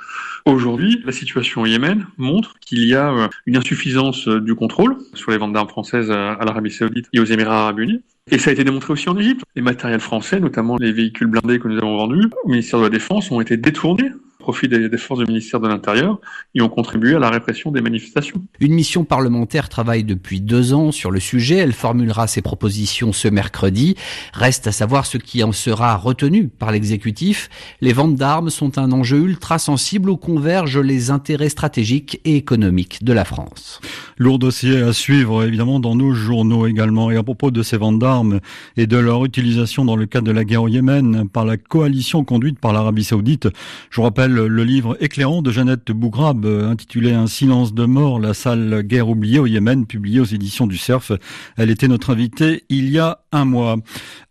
[0.46, 5.38] Aujourd'hui, la situation au Yémen montre qu'il y a une insuffisance du contrôle sur les
[5.38, 8.02] ventes d'armes françaises à l'Arabie saoudite et aux Émirats arabes unis.
[8.32, 9.44] Et ça a été démontré aussi en Égypte.
[9.56, 12.90] Les matériels français, notamment les véhicules blindés que nous avons vendus au ministère de la
[12.90, 14.12] Défense, ont été détournés
[14.50, 16.20] profit des, forces du ministère de l'Intérieur
[16.56, 18.42] et ont contribué à la répression des manifestations.
[18.60, 21.58] Une mission parlementaire travaille depuis deux ans sur le sujet.
[21.58, 23.96] Elle formulera ses propositions ce mercredi.
[24.34, 27.48] Reste à savoir ce qui en sera retenu par l'exécutif.
[27.80, 33.04] Les ventes d'armes sont un enjeu ultra sensible où convergent les intérêts stratégiques et économiques
[33.04, 33.82] de la France.
[34.18, 37.12] Lourd dossier à suivre évidemment dans nos journaux également.
[37.12, 38.40] Et à propos de ces ventes d'armes
[38.78, 42.24] et de leur utilisation dans le cadre de la guerre au Yémen par la coalition
[42.24, 43.48] conduite par l'Arabie Saoudite,
[43.92, 48.34] je vous rappelle le livre éclairant de Jeannette Bougrabe intitulé Un silence de mort, la
[48.34, 51.12] salle guerre oubliée au Yémen, publié aux éditions du Cerf.
[51.58, 53.78] Elle était notre invitée il y a un mois.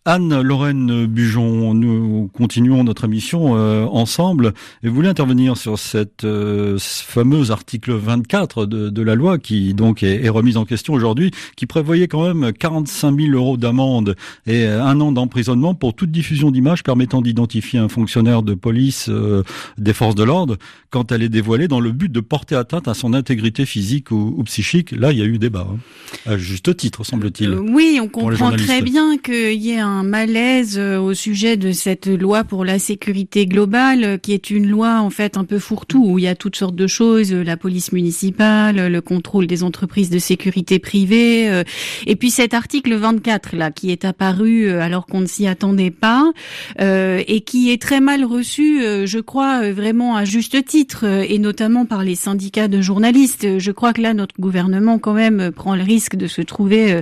[0.08, 6.78] Anne-Lorraine Bujon, nous continuons notre émission euh, ensemble et vous voulez intervenir sur cette euh,
[6.80, 12.08] fameuse article 24 de, la loi qui donc est, remise en question aujourd'hui, qui prévoyait
[12.08, 14.16] quand même 45 000 euros d'amende
[14.46, 19.42] et un an d'emprisonnement pour toute diffusion d'images permettant d'identifier un fonctionnaire de police, euh,
[19.88, 20.58] des forces de l'ordre
[20.90, 24.42] quand elle est dévoilée dans le but de porter atteinte à son intégrité physique ou,
[24.44, 24.92] psychique.
[24.92, 25.78] Là, il y a eu débat, hein.
[26.26, 27.50] à juste titre, semble-t-il.
[27.50, 31.72] Euh, oui, on comprend très bien qu'il y ait un malaise euh, au sujet de
[31.72, 35.58] cette loi pour la sécurité globale, euh, qui est une loi en fait un peu
[35.58, 39.62] fourre-tout où il y a toutes sortes de choses, la police municipale, le contrôle des
[39.62, 41.62] entreprises de sécurité privée,
[42.06, 46.30] et puis cet article 24 là qui est apparu alors qu'on ne s'y attendait pas
[46.78, 52.02] et qui est très mal reçu, je crois vraiment à juste titre, et notamment par
[52.02, 53.58] les syndicats de journalistes.
[53.58, 57.00] Je crois que là notre gouvernement quand même prend le risque de se trouver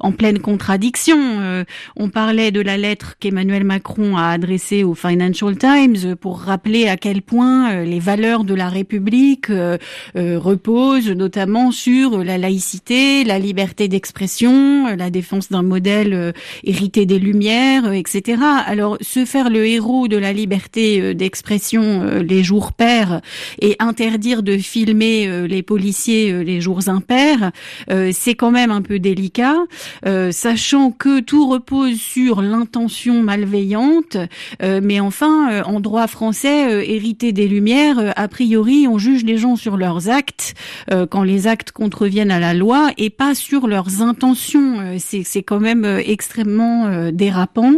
[0.00, 1.64] en pleine contradiction.
[1.96, 6.96] On parlait de la lettre qu'Emmanuel Macron a adressée au Financial Times pour rappeler à
[6.96, 9.78] quel point euh, les valeurs de la République euh,
[10.16, 16.32] euh, reposent notamment sur la laïcité, la liberté d'expression, la défense d'un modèle
[16.64, 18.42] hérité des Lumières, etc.
[18.66, 23.20] Alors se faire le héros de la liberté d'expression les jours pairs
[23.60, 27.52] et interdire de filmer les policiers les jours impairs,
[28.12, 29.56] c'est quand même un peu délicat,
[30.30, 34.16] sachant que tout repose sur l'intention malveillante,
[34.62, 39.24] euh, mais enfin, euh, en droit français, euh, hérité des Lumières, a priori, on juge
[39.24, 40.54] les gens sur leurs actes
[41.10, 44.96] quand les actes contreviennent à la loi et pas sur leurs intentions.
[44.98, 47.74] C'est quand même extrêmement dérapant.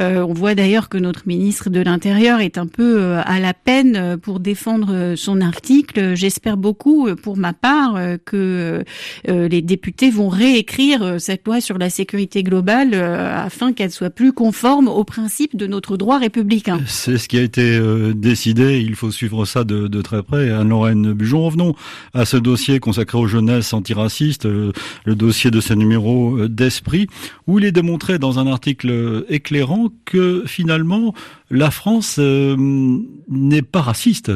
[0.00, 3.79] on voit d'ailleurs que notre ministre de l'Intérieur est un peu à la peine
[4.22, 6.14] pour défendre son article.
[6.14, 8.84] J'espère beaucoup, pour ma part, que
[9.26, 14.88] les députés vont réécrire cette loi sur la sécurité globale afin qu'elle soit plus conforme
[14.88, 16.80] aux principes de notre droit républicain.
[16.86, 18.80] C'est ce qui a été euh, décidé.
[18.80, 20.50] Il faut suivre ça de, très près.
[20.50, 21.74] Anne-Lorraine Bujon, revenons
[22.14, 24.72] à ce dossier consacré aux jeunesses antiracistes, euh,
[25.04, 27.06] le dossier de ce numéro euh, d'esprit,
[27.46, 31.14] où il est démontré dans un article éclairant que finalement
[31.50, 34.32] la France n'est pas raciste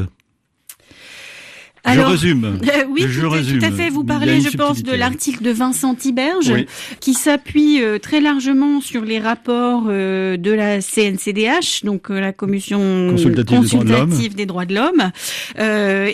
[1.93, 2.59] je résume.
[2.65, 3.59] Euh, oui, je tout, résume.
[3.59, 3.89] tout à fait.
[3.89, 6.65] Vous parlez, je pense, de l'article de Vincent Tiberge,
[6.99, 13.11] qui s'appuie euh, très largement sur les rapports euh, de la CNCDH, donc la Commission
[13.11, 15.11] consultative, des droits de l'homme,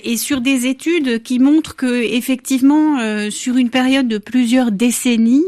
[0.03, 5.45] et sur des études qui montrent que, effectivement, sur une période de plusieurs décennies,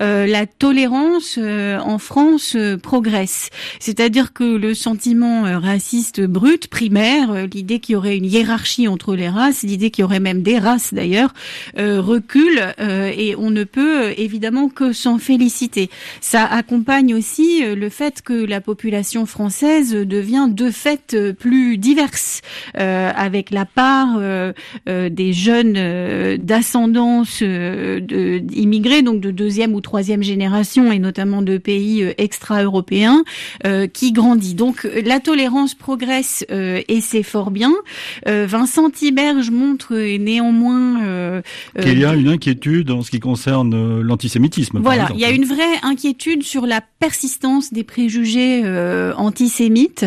[0.00, 3.50] la tolérance en France progresse.
[3.78, 9.28] C'est-à-dire que le sentiment raciste brut, primaire, l'idée qu'il y aurait une hiérarchie entre les
[9.28, 11.34] races, l'idée qu'il y aurait même des races d'ailleurs,
[11.78, 15.90] euh, recule euh, et on ne peut euh, évidemment que s'en féliciter.
[16.20, 22.40] Ça accompagne aussi le fait que la population française devient de fait plus diverse,
[22.74, 24.20] avec la part
[24.86, 33.24] des jeunes d'ascendance immigrés, donc de deuxième ou troisième génération, et notamment de pays extra-européens,
[33.92, 34.54] qui grandit.
[34.54, 37.74] Donc la tolérance progresse et c'est fort bien.
[38.26, 41.42] Vincent Tiberge montre néanmoins euh,
[41.78, 44.78] euh, qu'il y a une inquiétude en ce qui concerne euh, l'antisémitisme.
[44.80, 48.62] Voilà, il y a une vraie inquiétude sur la persistance des préjugés
[49.16, 50.04] antisémites.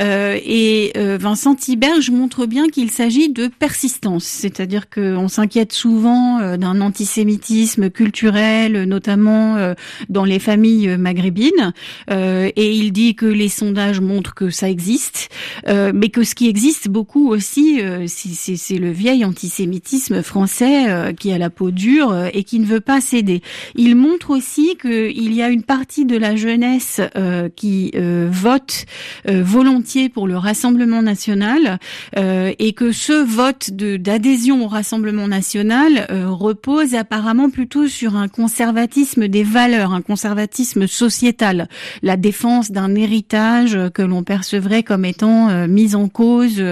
[0.00, 7.90] Et Vincent Tiberge montre bien qu'il s'agit de persistance, c'est-à-dire qu'on s'inquiète souvent d'un antisémitisme
[7.90, 9.74] culturel, notamment
[10.08, 11.72] dans les familles maghrébines,
[12.10, 15.28] et il dit que les sondages montrent que ça existe,
[15.66, 21.32] mais que ce qui existe beaucoup aussi, c'est le le vieil antisémitisme français euh, qui
[21.32, 23.42] a la peau dure euh, et qui ne veut pas céder.
[23.74, 27.92] Il montre aussi qu'il y a une partie de la jeunesse euh, qui
[28.30, 28.84] vote
[29.26, 31.78] volontiers pour le Rassemblement national
[32.16, 39.42] et que ce vote d'adhésion au Rassemblement national repose apparemment plutôt sur un conservatisme des
[39.42, 41.68] valeurs, un conservatisme sociétal,
[42.02, 46.62] la défense d'un héritage que l'on percevrait comme étant mis en cause,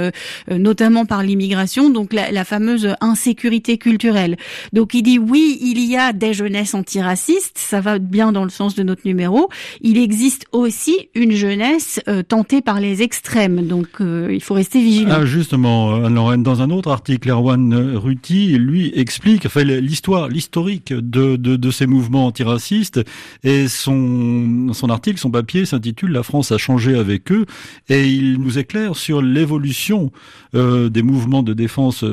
[0.51, 1.91] notamment par l'immigration.
[1.95, 4.37] Donc la, fameuse insécurité culturelle.
[4.73, 8.51] Donc il dit oui, il y a des jeunesses antiracistes, ça va bien dans le
[8.51, 9.49] sens de notre numéro.
[9.81, 14.83] Il existe aussi une jeunesse euh, tentée par les extrêmes, donc euh, il faut rester
[14.83, 15.19] vigilant.
[15.21, 21.37] Ah, justement, Anne-Lorraine, dans un autre article, Erwan Ruti, lui, explique enfin, l'histoire, l'historique de,
[21.37, 23.01] de, ces mouvements antiracistes
[23.43, 27.47] et son, son article, son papier s'intitule La France a changé avec eux
[27.89, 30.11] et il nous éclaire sur l'évolution
[30.55, 32.05] euh, des mouvements de défense France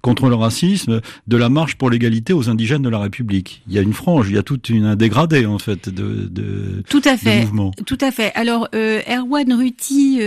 [0.00, 3.62] contre le racisme, de la marche pour l'égalité aux indigènes de la République.
[3.68, 6.28] Il y a une frange, il y a toute une un dégradé en fait de,
[6.30, 7.72] de tout à fait, mouvement.
[7.86, 8.32] tout à fait.
[8.34, 10.20] Alors Erwan Ruti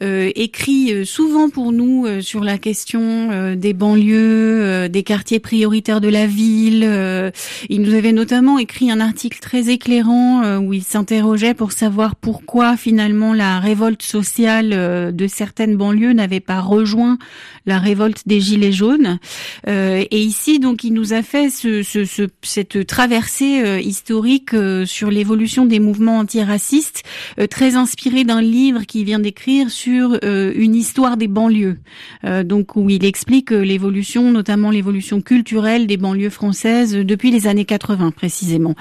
[0.00, 7.32] écrit souvent pour nous sur la question des banlieues, des quartiers prioritaires de la ville.
[7.68, 12.76] il nous avait notamment écrit un article très éclairant où il s'interrogeait pour savoir pourquoi
[12.76, 17.18] finalement la révolte sociale euh, de certaines banlieues n'avait pas rejoint
[17.66, 19.18] la révolte des gilets jaunes.
[19.66, 25.10] Euh, et ici, donc, il nous a fait ce, ce, cette traversée euh, historique sur
[25.10, 27.02] l'évolution des mouvements antiracistes,
[27.50, 31.78] très inspiré d'un livre qu'il vient d'écrire sur une histoire des banlieues.
[32.44, 38.10] donc, où il explique l'évolution, notamment l'évolution culturelle des banlieues françaises depuis les années 80
[38.10, 38.74] précisément.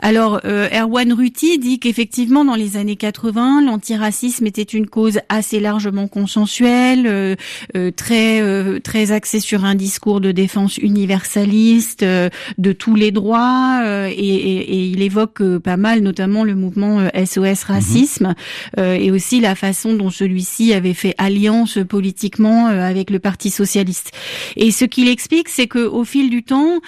[0.00, 6.08] Alors, Erwan Ruti dit qu'effectivement, dans les années 80, l'antiracisme était une cause assez largement
[6.08, 7.34] consensuelle, euh,
[7.76, 13.82] euh, très euh, très axée sur un discours de défense universaliste de tous les droits,
[14.08, 18.34] et, il évoque pas mal, notamment le mouvement SOS Racisme,
[18.76, 18.84] mhm.
[18.84, 24.12] et aussi la façon dont celui-ci avait fait alliance politiquement avec le Parti socialiste.
[24.56, 26.80] Et ce qu'il explique, c'est que au fil du temps,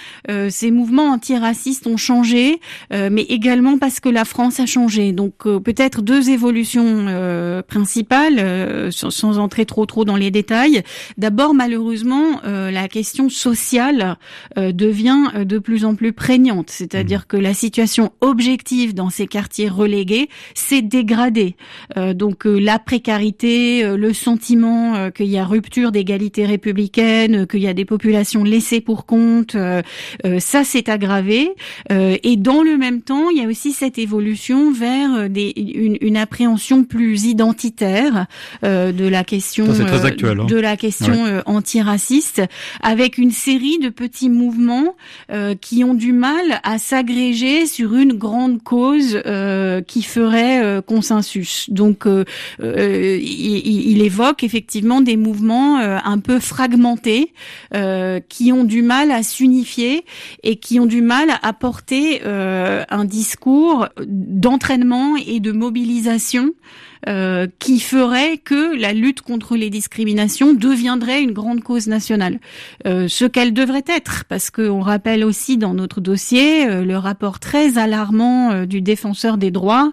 [0.49, 2.59] ces mouvements antiracistes ont changé,
[2.91, 5.11] mais également parce que la France a changé.
[5.11, 10.83] Donc peut-être deux évolutions euh, principales, euh, sans, entrer trop trop dans les détails.
[11.17, 14.17] D'abord, malheureusement, euh, la question sociale
[14.55, 17.27] devient de plus en plus prégnante, c'est-à-dire mmh.
[17.27, 21.55] que la situation objective dans ces quartiers relégués s'est dégradée.
[21.95, 27.85] donc la précarité, le sentiment qu'il y a rupture d'égalité républicaine, qu'il y a des
[27.85, 29.55] populations laissées pour compte,
[30.39, 31.49] ça s'est aggravé.
[31.89, 36.17] et dans le même temps, il y a aussi cette évolution vers des, une, une
[36.17, 38.27] appréhension plus identitaire
[38.63, 40.45] euh, de la question euh, hein.
[40.45, 42.41] de la question euh, antiraciste,
[42.81, 44.95] avec une série de petits mouvements
[45.61, 49.21] qui ont du mal à s'agréger sur une grande cause
[49.87, 51.69] qui ferait consensus.
[51.69, 53.21] Donc, il,
[53.91, 57.33] il, évoque effectivement des mouvements un peu fragmentés
[58.29, 60.05] qui ont du mal à s'unifier
[60.43, 66.51] et qui ont du mal à porter un discours d'entraînement et de mobilisation
[67.07, 72.39] euh, qui ferait que la lutte contre les discriminations deviendrait une grande cause nationale.
[72.87, 77.39] Euh, ce qu'elle devrait être, parce qu'on rappelle aussi dans notre dossier euh, le rapport
[77.39, 79.91] très alarmant du défenseur des droits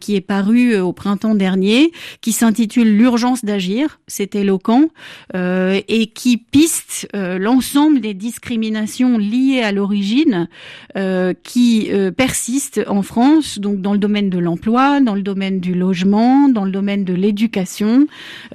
[0.00, 4.88] qui est paru au printemps dernier, qui s'intitule L'urgence d'agir, c'est éloquent,
[5.34, 10.48] et qui piste l'ensemble des discriminations liées à l'origine
[11.42, 16.31] qui persistent en France, donc dans le domaine de l'emploi, dans le domaine du logement,
[16.48, 18.06] dans le domaine de l'éducation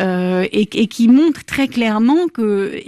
[0.02, 2.80] euh, et, qui montre très clairement que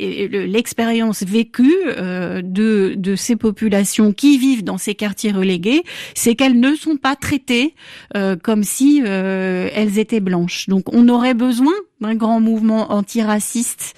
[0.48, 5.84] l'expérience vécue euh, de, ces populations qui vivent dans ces quartiers relégués,
[6.16, 7.76] c'est qu'elles ne sont pas traitées
[8.16, 10.68] euh, comme si elles étaient blanches.
[10.68, 13.96] Donc on aurait besoin d'un grand mouvement antiraciste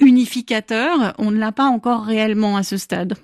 [0.00, 1.14] unificateur.
[1.18, 3.14] On ne l'a pas encore réellement à ce stade.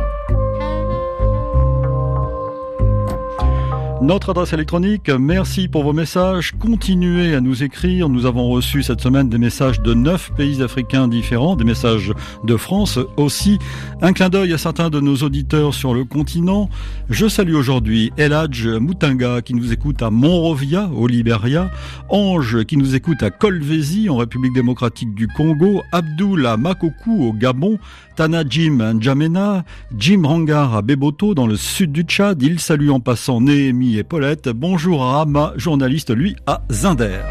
[3.99, 6.51] Notre adresse électronique, merci pour vos messages.
[6.59, 8.09] Continuez à nous écrire.
[8.09, 12.57] Nous avons reçu cette semaine des messages de neuf pays africains différents, des messages de
[12.57, 13.57] France aussi.
[14.03, 16.69] Un clin d'œil à certains de nos auditeurs sur le continent.
[17.09, 21.71] Je salue aujourd'hui Eladj Mutinga qui nous écoute à Monrovia au Liberia,
[22.09, 27.33] Ange qui nous écoute à Kolvezi en République démocratique du Congo, Abdul à Makoku au
[27.33, 27.79] Gabon,
[28.15, 29.65] Tana Jim N'Djamena,
[29.97, 32.43] Jim Rangar à Beboto dans le sud du Tchad.
[32.43, 34.49] Il salue en passant Néhémie et Paulette.
[34.49, 37.21] Bonjour à Rama, journaliste lui à Zinder.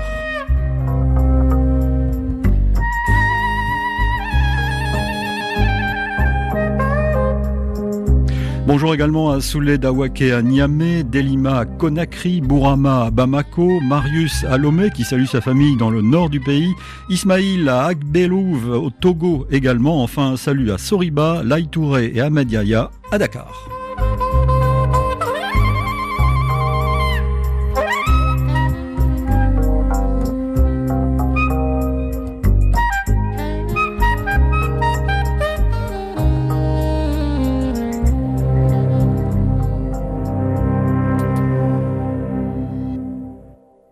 [8.67, 14.57] Bonjour également à Soulé Dawake à Niamey, Delima à Conakry, Bourama à Bamako, Marius à
[14.57, 16.73] Lomé qui salue sa famille dans le nord du pays,
[17.09, 23.19] Ismail à Agbelouv au Togo également, enfin salut à Soriba, Laïtouré et Ahmed Yaya à
[23.19, 23.69] Dakar.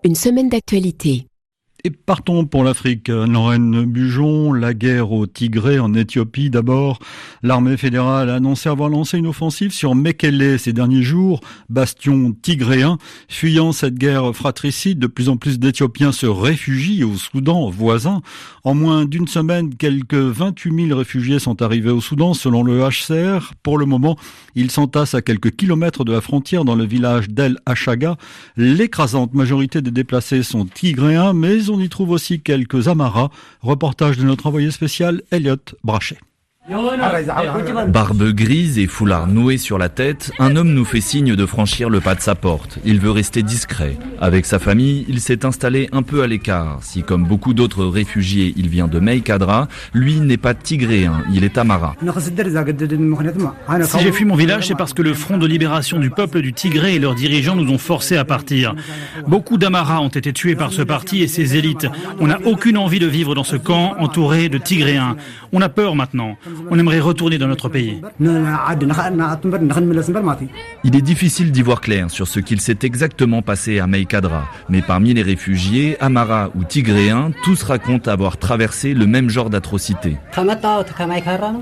[0.05, 1.26] Une semaine d'actualité.
[1.87, 3.09] Et partons pour l'Afrique.
[3.09, 6.99] Lorraine Bujon, la guerre au Tigré en Éthiopie d'abord.
[7.43, 12.97] L'armée fédérale a annoncé avoir lancé une offensive sur Mekele ces derniers jours, bastion tigréen.
[13.28, 18.22] Fuyant cette guerre fratricide, de plus en plus d'Éthiopiens se réfugient au Soudan voisin.
[18.62, 23.53] En moins d'une semaine, quelques 28 000 réfugiés sont arrivés au Soudan selon le HCR.
[23.62, 24.16] Pour le moment,
[24.55, 28.16] ils s'entassent à quelques kilomètres de la frontière dans le village d'El Hachaga.
[28.57, 33.30] L'écrasante majorité des déplacés sont tigréens, mais on y trouve aussi quelques amaras.
[33.60, 36.18] Reportage de notre envoyé spécial Elliot Brachet.
[36.66, 41.90] Barbe grise et foulard noué sur la tête, un homme nous fait signe de franchir
[41.90, 42.78] le pas de sa porte.
[42.86, 43.98] Il veut rester discret.
[44.18, 46.78] Avec sa famille, il s'est installé un peu à l'écart.
[46.80, 51.58] Si comme beaucoup d'autres réfugiés, il vient de Meikadra, lui n'est pas tigréen, il est
[51.58, 51.96] amara.
[53.82, 56.54] Si j'ai fui mon village, c'est parce que le Front de libération du peuple du
[56.54, 58.74] Tigré et leurs dirigeants nous ont forcés à partir.
[59.26, 61.88] Beaucoup d'amaras ont été tués par ce parti et ses élites.
[62.20, 65.16] On n'a aucune envie de vivre dans ce camp entouré de Tigréens.
[65.52, 66.38] On a peur maintenant.
[66.70, 68.00] On aimerait retourner dans notre pays.
[70.84, 74.44] Il est difficile d'y voir clair sur ce qu'il s'est exactement passé à Meikadra.
[74.68, 80.16] Mais parmi les réfugiés, Amara ou Tigréens, tous racontent avoir traversé le même genre d'atrocité.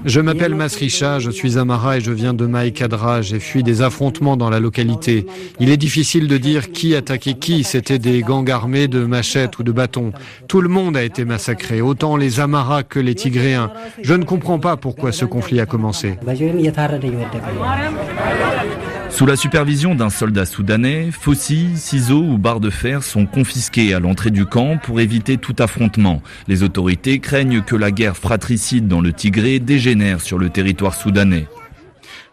[0.05, 3.23] Je m'appelle Masricha, je suis Amara et je viens de Maïkadra.
[3.23, 5.27] J'ai fui des affrontements dans la localité.
[5.61, 7.65] Il est difficile de dire qui attaquait qui.
[7.65, 10.13] C'était des gangs armés de machettes ou de bâtons.
[10.49, 13.71] Tout le monde a été massacré, autant les Amaras que les Tigréens.
[14.03, 16.19] Je ne comprends pas pourquoi ce conflit a commencé.
[19.09, 24.01] Sous la supervision d'un soldat soudanais, faucilles, ciseaux ou barres de fer sont confisqués à
[24.01, 26.21] l'entrée du camp pour éviter tout affrontement.
[26.49, 31.47] Les autorités craignent que la guerre fratricide dans le Tigré dégénère sur le territoire soudanais.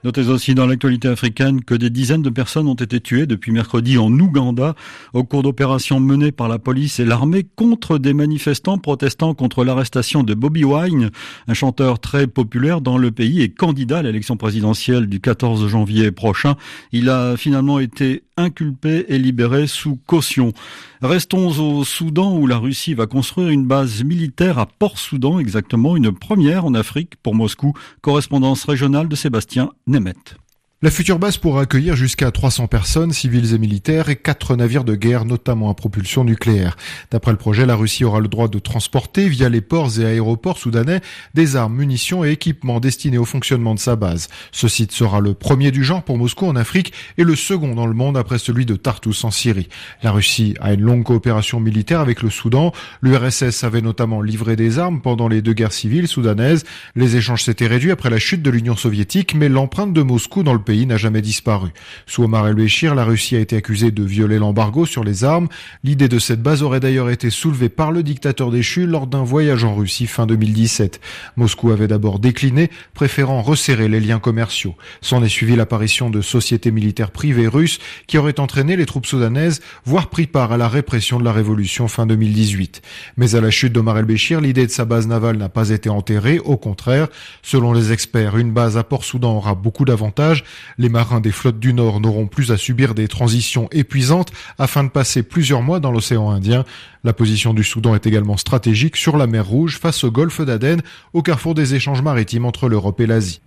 [0.05, 3.97] Notez aussi dans l'actualité africaine que des dizaines de personnes ont été tuées depuis mercredi
[3.97, 4.73] en Ouganda
[5.11, 10.23] au cours d'opérations menées par la police et l'armée contre des manifestants protestant contre l'arrestation
[10.23, 11.09] de Bobby Wine,
[11.49, 16.11] un chanteur très populaire dans le pays et candidat à l'élection présidentielle du 14 janvier
[16.11, 16.55] prochain.
[16.93, 20.53] Il a finalement été inculpé et libéré sous caution.
[21.01, 26.11] Restons au Soudan où la Russie va construire une base militaire à Port-Soudan, exactement une
[26.11, 27.73] première en Afrique pour Moscou.
[28.01, 30.37] Correspondance régionale de Sébastien Nemeth.
[30.81, 34.95] La future base pourra accueillir jusqu'à 300 personnes, civils et militaires, et quatre navires de
[34.95, 36.77] guerre, notamment à propulsion nucléaire.
[37.11, 40.57] D'après le projet, la Russie aura le droit de transporter, via les ports et aéroports
[40.57, 41.01] soudanais,
[41.33, 44.29] des armes, munitions et équipements destinés au fonctionnement de sa base.
[44.53, 47.85] Ce site sera le premier du genre pour Moscou en Afrique et le second dans
[47.85, 49.67] le monde après celui de Tartus en Syrie.
[50.01, 52.71] La Russie a une longue coopération militaire avec le Soudan.
[53.01, 56.63] L'URSS avait notamment livré des armes pendant les deux guerres civiles soudanaises.
[56.95, 60.53] Les échanges s'étaient réduits après la chute de l'Union soviétique, mais l'empreinte de Moscou dans
[60.53, 61.69] le pays n'a jamais disparu.
[62.05, 65.47] Sous Omar el-Béchir, la Russie a été accusée de violer l'embargo sur les armes.
[65.83, 69.63] L'idée de cette base aurait d'ailleurs été soulevée par le dictateur déchu lors d'un voyage
[69.63, 71.01] en Russie fin 2017.
[71.37, 74.75] Moscou avait d'abord décliné, préférant resserrer les liens commerciaux.
[75.01, 79.61] S'en est suivi l'apparition de sociétés militaires privées russes qui auraient entraîné les troupes soudanaises,
[79.85, 82.83] voire pris part à la répression de la révolution fin 2018.
[83.17, 86.37] Mais à la chute d'Omar el-Béchir, l'idée de sa base navale n'a pas été enterrée,
[86.37, 87.07] au contraire.
[87.41, 90.43] Selon les experts, une base à Port-Soudan aura beaucoup d'avantages.
[90.77, 94.89] Les marins des flottes du Nord n'auront plus à subir des transitions épuisantes afin de
[94.89, 96.65] passer plusieurs mois dans l'océan Indien.
[97.03, 100.81] La position du Soudan est également stratégique sur la mer Rouge face au golfe d'Aden,
[101.13, 103.41] au carrefour des échanges maritimes entre l'Europe et l'Asie.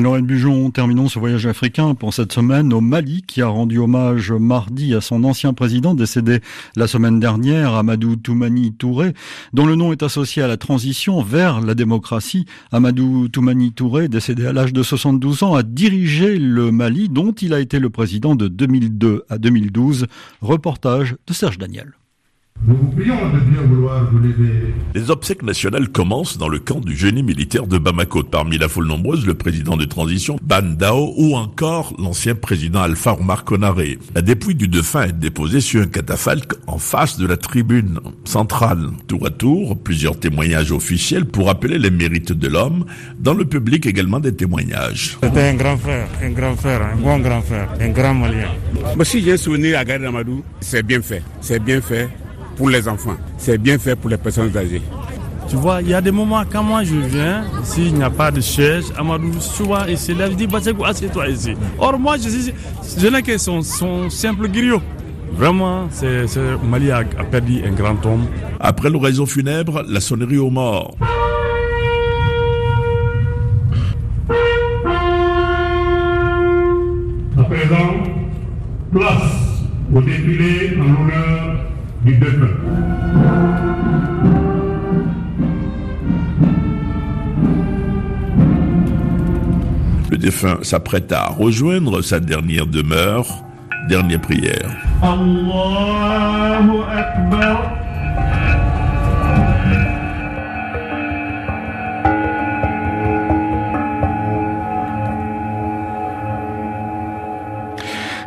[0.00, 4.32] Lorraine Bujon, terminons ce voyage africain pour cette semaine au Mali qui a rendu hommage
[4.32, 6.40] mardi à son ancien président décédé
[6.76, 9.14] la semaine dernière, Amadou Toumani Touré,
[9.52, 12.46] dont le nom est associé à la transition vers la démocratie.
[12.72, 17.54] Amadou Toumani Touré, décédé à l'âge de 72 ans, a dirigé le Mali dont il
[17.54, 20.06] a été le président de 2002 à 2012.
[20.42, 21.94] Reportage de Serge Daniel.
[22.64, 24.74] Nous vous prions de bien vouloir vous lever.
[24.94, 28.24] Les obsèques nationales commencent dans le camp du génie militaire de Bamako.
[28.24, 33.14] Parmi la foule nombreuse, le président de transition, Ban Dao, ou encore l'ancien président Alpha
[33.14, 33.98] Omar Konaré.
[34.14, 38.88] La dépouille du défunt est déposée sur un catafalque en face de la tribune centrale.
[39.06, 42.86] Tour à tour, plusieurs témoignages officiels pour rappeler les mérites de l'homme.
[43.20, 45.18] Dans le public également des témoignages.
[45.22, 48.48] C'était un grand frère, un grand frère, un bon grand frère, un grand malien.
[48.96, 51.22] Moi, si j'ai souvenir à Gare Amadou, c'est bien fait.
[51.40, 52.08] C'est bien fait
[52.56, 53.16] pour les enfants.
[53.38, 54.82] C'est bien fait pour les personnes âgées.
[55.48, 58.32] Tu vois, il y a des moments quand moi je viens, s'il n'y a pas
[58.32, 61.54] de chaise, Amadou souvent il se lève, il dit Basseko, assieds-toi ici.
[61.78, 62.50] Or moi je, je,
[63.00, 64.82] je n'ai que son, son simple griot.
[65.32, 66.26] Vraiment, c'est,
[66.68, 68.26] Mali a, a, perdu un grand homme.
[68.58, 70.96] Après l'oraison funèbre, la sonnerie aux morts.
[77.38, 77.92] À présent,
[78.90, 79.32] place
[79.94, 81.56] au défilé en l'honneur
[82.06, 82.14] du.
[90.10, 93.26] Le défunt s'apprête à rejoindre sa dernière demeure,
[93.88, 94.70] dernière prière.
[95.02, 97.75] Allahu Akbar.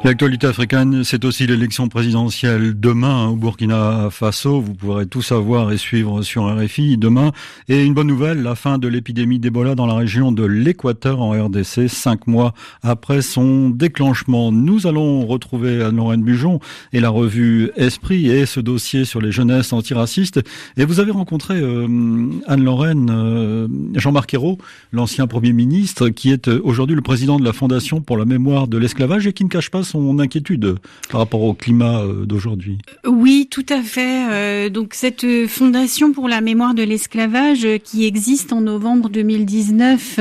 [0.06, 4.62] L'actualité africaine, c'est aussi l'élection présidentielle demain au Burkina Faso.
[4.62, 7.34] Vous pourrez tout savoir et suivre sur RFI demain.
[7.68, 11.32] Et une bonne nouvelle, la fin de l'épidémie d'Ebola dans la région de l'Équateur en
[11.32, 14.54] RDC, cinq mois après son déclenchement.
[14.54, 16.62] Nous allons retrouver Anne-Lorraine Bujon
[16.94, 20.40] et la revue Esprit et ce dossier sur les jeunesses antiracistes.
[20.78, 24.60] Et vous avez rencontré euh, Anne-Lorraine euh, Jean-Marc Ayrault,
[24.94, 28.70] l'ancien Premier ministre, qui est euh, aujourd'hui le président de la Fondation pour la mémoire
[28.70, 30.76] de l'esclavage et qui ne cache pas son inquiétude
[31.10, 32.78] par rapport au climat euh, d'aujourd'hui.
[33.06, 34.30] Oui, tout à fait.
[34.32, 40.20] Euh, donc cette fondation pour la mémoire de l'esclavage euh, qui existe en novembre 2019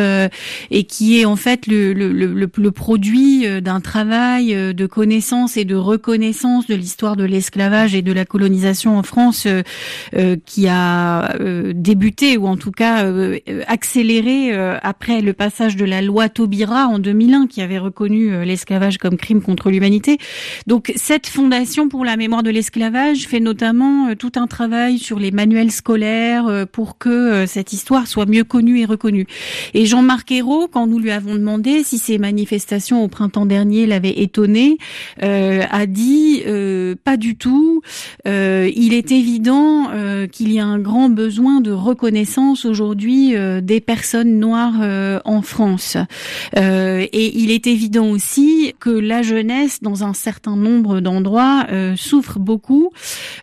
[0.71, 6.75] et qui est en fait le produit d'un travail de connaissance et de reconnaissance de
[6.75, 9.47] l'histoire de l'esclavage et de la colonisation en France
[10.47, 11.37] qui a
[11.75, 13.11] débuté ou en tout cas
[13.66, 14.53] accéléré
[14.83, 19.43] après le passage de la loi Taubira en 2001 qui avait reconnu l'esclavage comme crime
[19.43, 20.19] contre l'humanité.
[20.67, 25.19] Donc cette fondation pour la mémoire de l'esclavage fait notamment euh, tout un travail sur
[25.19, 29.27] les manuels scolaires euh, pour que euh, cette histoire soit mieux connue et reconnue.
[29.75, 34.21] Et Jean-Marc Ayrault, quand nous lui avons demandé si ces manifestations au printemps dernier l'avaient
[34.21, 34.79] étonné,
[35.21, 36.43] a dit
[37.05, 37.83] pas du tout.
[38.25, 39.91] il est évident
[40.33, 45.97] qu'il y a un grand besoin de reconnaissance aujourd'hui des personnes noires en France.
[46.57, 49.48] et il est évident aussi que la jeunesse
[49.83, 52.91] dans un certain nombre d'endroits euh, souffrent beaucoup,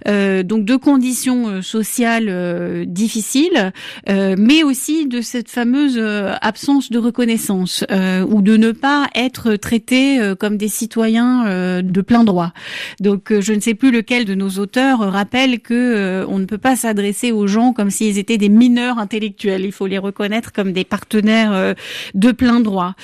[0.08, 3.72] euh, donc de conditions euh, sociales euh, difficiles,
[4.08, 6.00] mais aussi de cette fameuse
[6.42, 7.84] absence de reconnaissance
[8.30, 12.52] ou de ne pas être traités comme des citoyens de plein droit.
[13.00, 16.76] Donc je ne sais plus lequel de nos auteurs rappelle que on ne peut pas
[16.76, 19.66] s'adresser aux gens comme s'ils étaient des mineurs intellectuels.
[19.66, 21.76] Il faut les reconnaître comme des partenaires
[22.14, 22.96] de plein droit.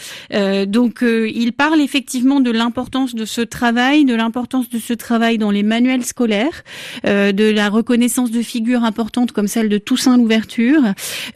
[0.67, 5.49] donc il parle effectivement de l'importance de ce travail, de l'importance de ce travail dans
[5.49, 6.63] les manuels scolaires,
[7.05, 10.81] euh, de la reconnaissance de figures importantes comme celle de Toussaint Louverture,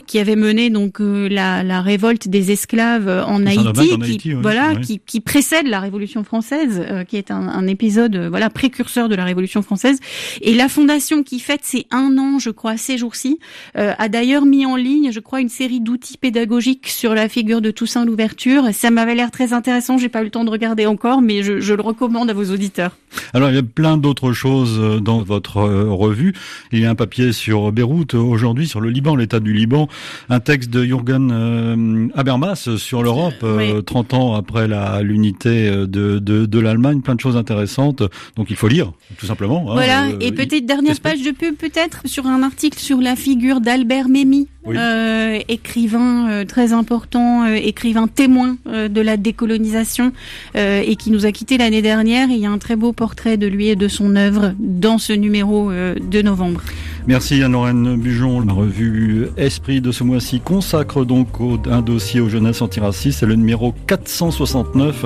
[0.05, 4.99] qui avait mené donc euh, la, la, révolte des esclaves en Haïti, qui, voilà, qui,
[4.99, 9.23] qui, précède la Révolution française, euh, qui est un, un épisode voilà précurseur de la
[9.23, 9.99] Révolution française.
[10.41, 13.39] Et la fondation qui fête ses un an, je crois, ces jours-ci,
[13.75, 17.71] a d'ailleurs mis en ligne, je crois, une série d'outils pédagogiques sur la figure de
[17.71, 18.73] Toussaint Louverture.
[18.73, 19.97] Ça m'avait l'air très intéressant.
[19.97, 22.97] J'ai pas eu le temps de regarder encore, mais je, le recommande à vos auditeurs.
[23.33, 26.33] Alors il y a plein d'autres choses euh, dans votre euh, revue.
[26.71, 29.87] Il y a un papier sur Beyrouth aujourd'hui, sur le Liban, l'état du Liban,
[30.29, 33.45] un texte de Jürgen euh, Habermas sur l'Europe,
[33.85, 34.67] 30 ans après
[35.03, 38.03] l'unité de, de, l'Allemagne, plein de choses intéressantes.
[38.35, 39.65] Donc il faut lire, tout simplement.
[39.69, 43.61] Hein, voilà, et peut-être dernière page de pub peut-être sur un article sur la figure
[43.61, 44.47] d'Albert Memmi,
[45.47, 50.11] écrivain très important, écrivain témoin de la décolonisation
[50.55, 52.29] et qui nous a quitté l'année dernière.
[52.29, 55.11] il y a un très beau portrait de lui et de son œuvre dans ce
[55.11, 56.61] numéro euh, de novembre.
[57.07, 58.39] Merci Anne-Lorraine Bujon.
[58.41, 61.27] La revue Esprit de ce mois-ci consacre donc
[61.69, 63.19] un dossier aux jeunesses antiracistes.
[63.19, 65.05] C'est le numéro 469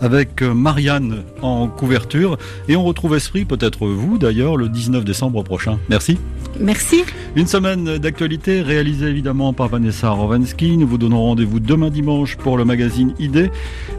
[0.00, 2.38] avec Marianne en couverture.
[2.68, 5.78] Et on retrouve Esprit, peut-être vous d'ailleurs, le 19 décembre prochain.
[5.90, 6.18] Merci.
[6.60, 7.04] Merci.
[7.36, 10.76] Une semaine d'actualité réalisée évidemment par Vanessa Rovansky.
[10.76, 13.50] Nous vous donnons rendez-vous demain dimanche pour le magazine Idée.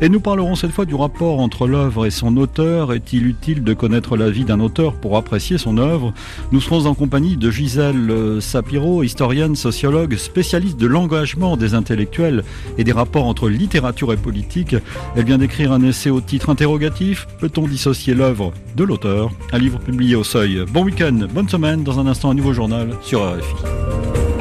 [0.01, 2.93] Et nous parlerons cette fois du rapport entre l'œuvre et son auteur.
[2.93, 6.13] Est-il utile de connaître la vie d'un auteur pour apprécier son œuvre?
[6.51, 12.43] Nous serons en compagnie de Gisèle euh, Sapiro, historienne, sociologue, spécialiste de l'engagement des intellectuels
[12.77, 14.75] et des rapports entre littérature et politique.
[15.15, 19.31] Elle vient d'écrire un essai au titre interrogatif Peut-on dissocier l'œuvre de l'auteur?
[19.51, 20.63] Un livre publié au seuil.
[20.71, 24.34] Bon week-end, bonne semaine, dans un instant un nouveau journal sur RFI.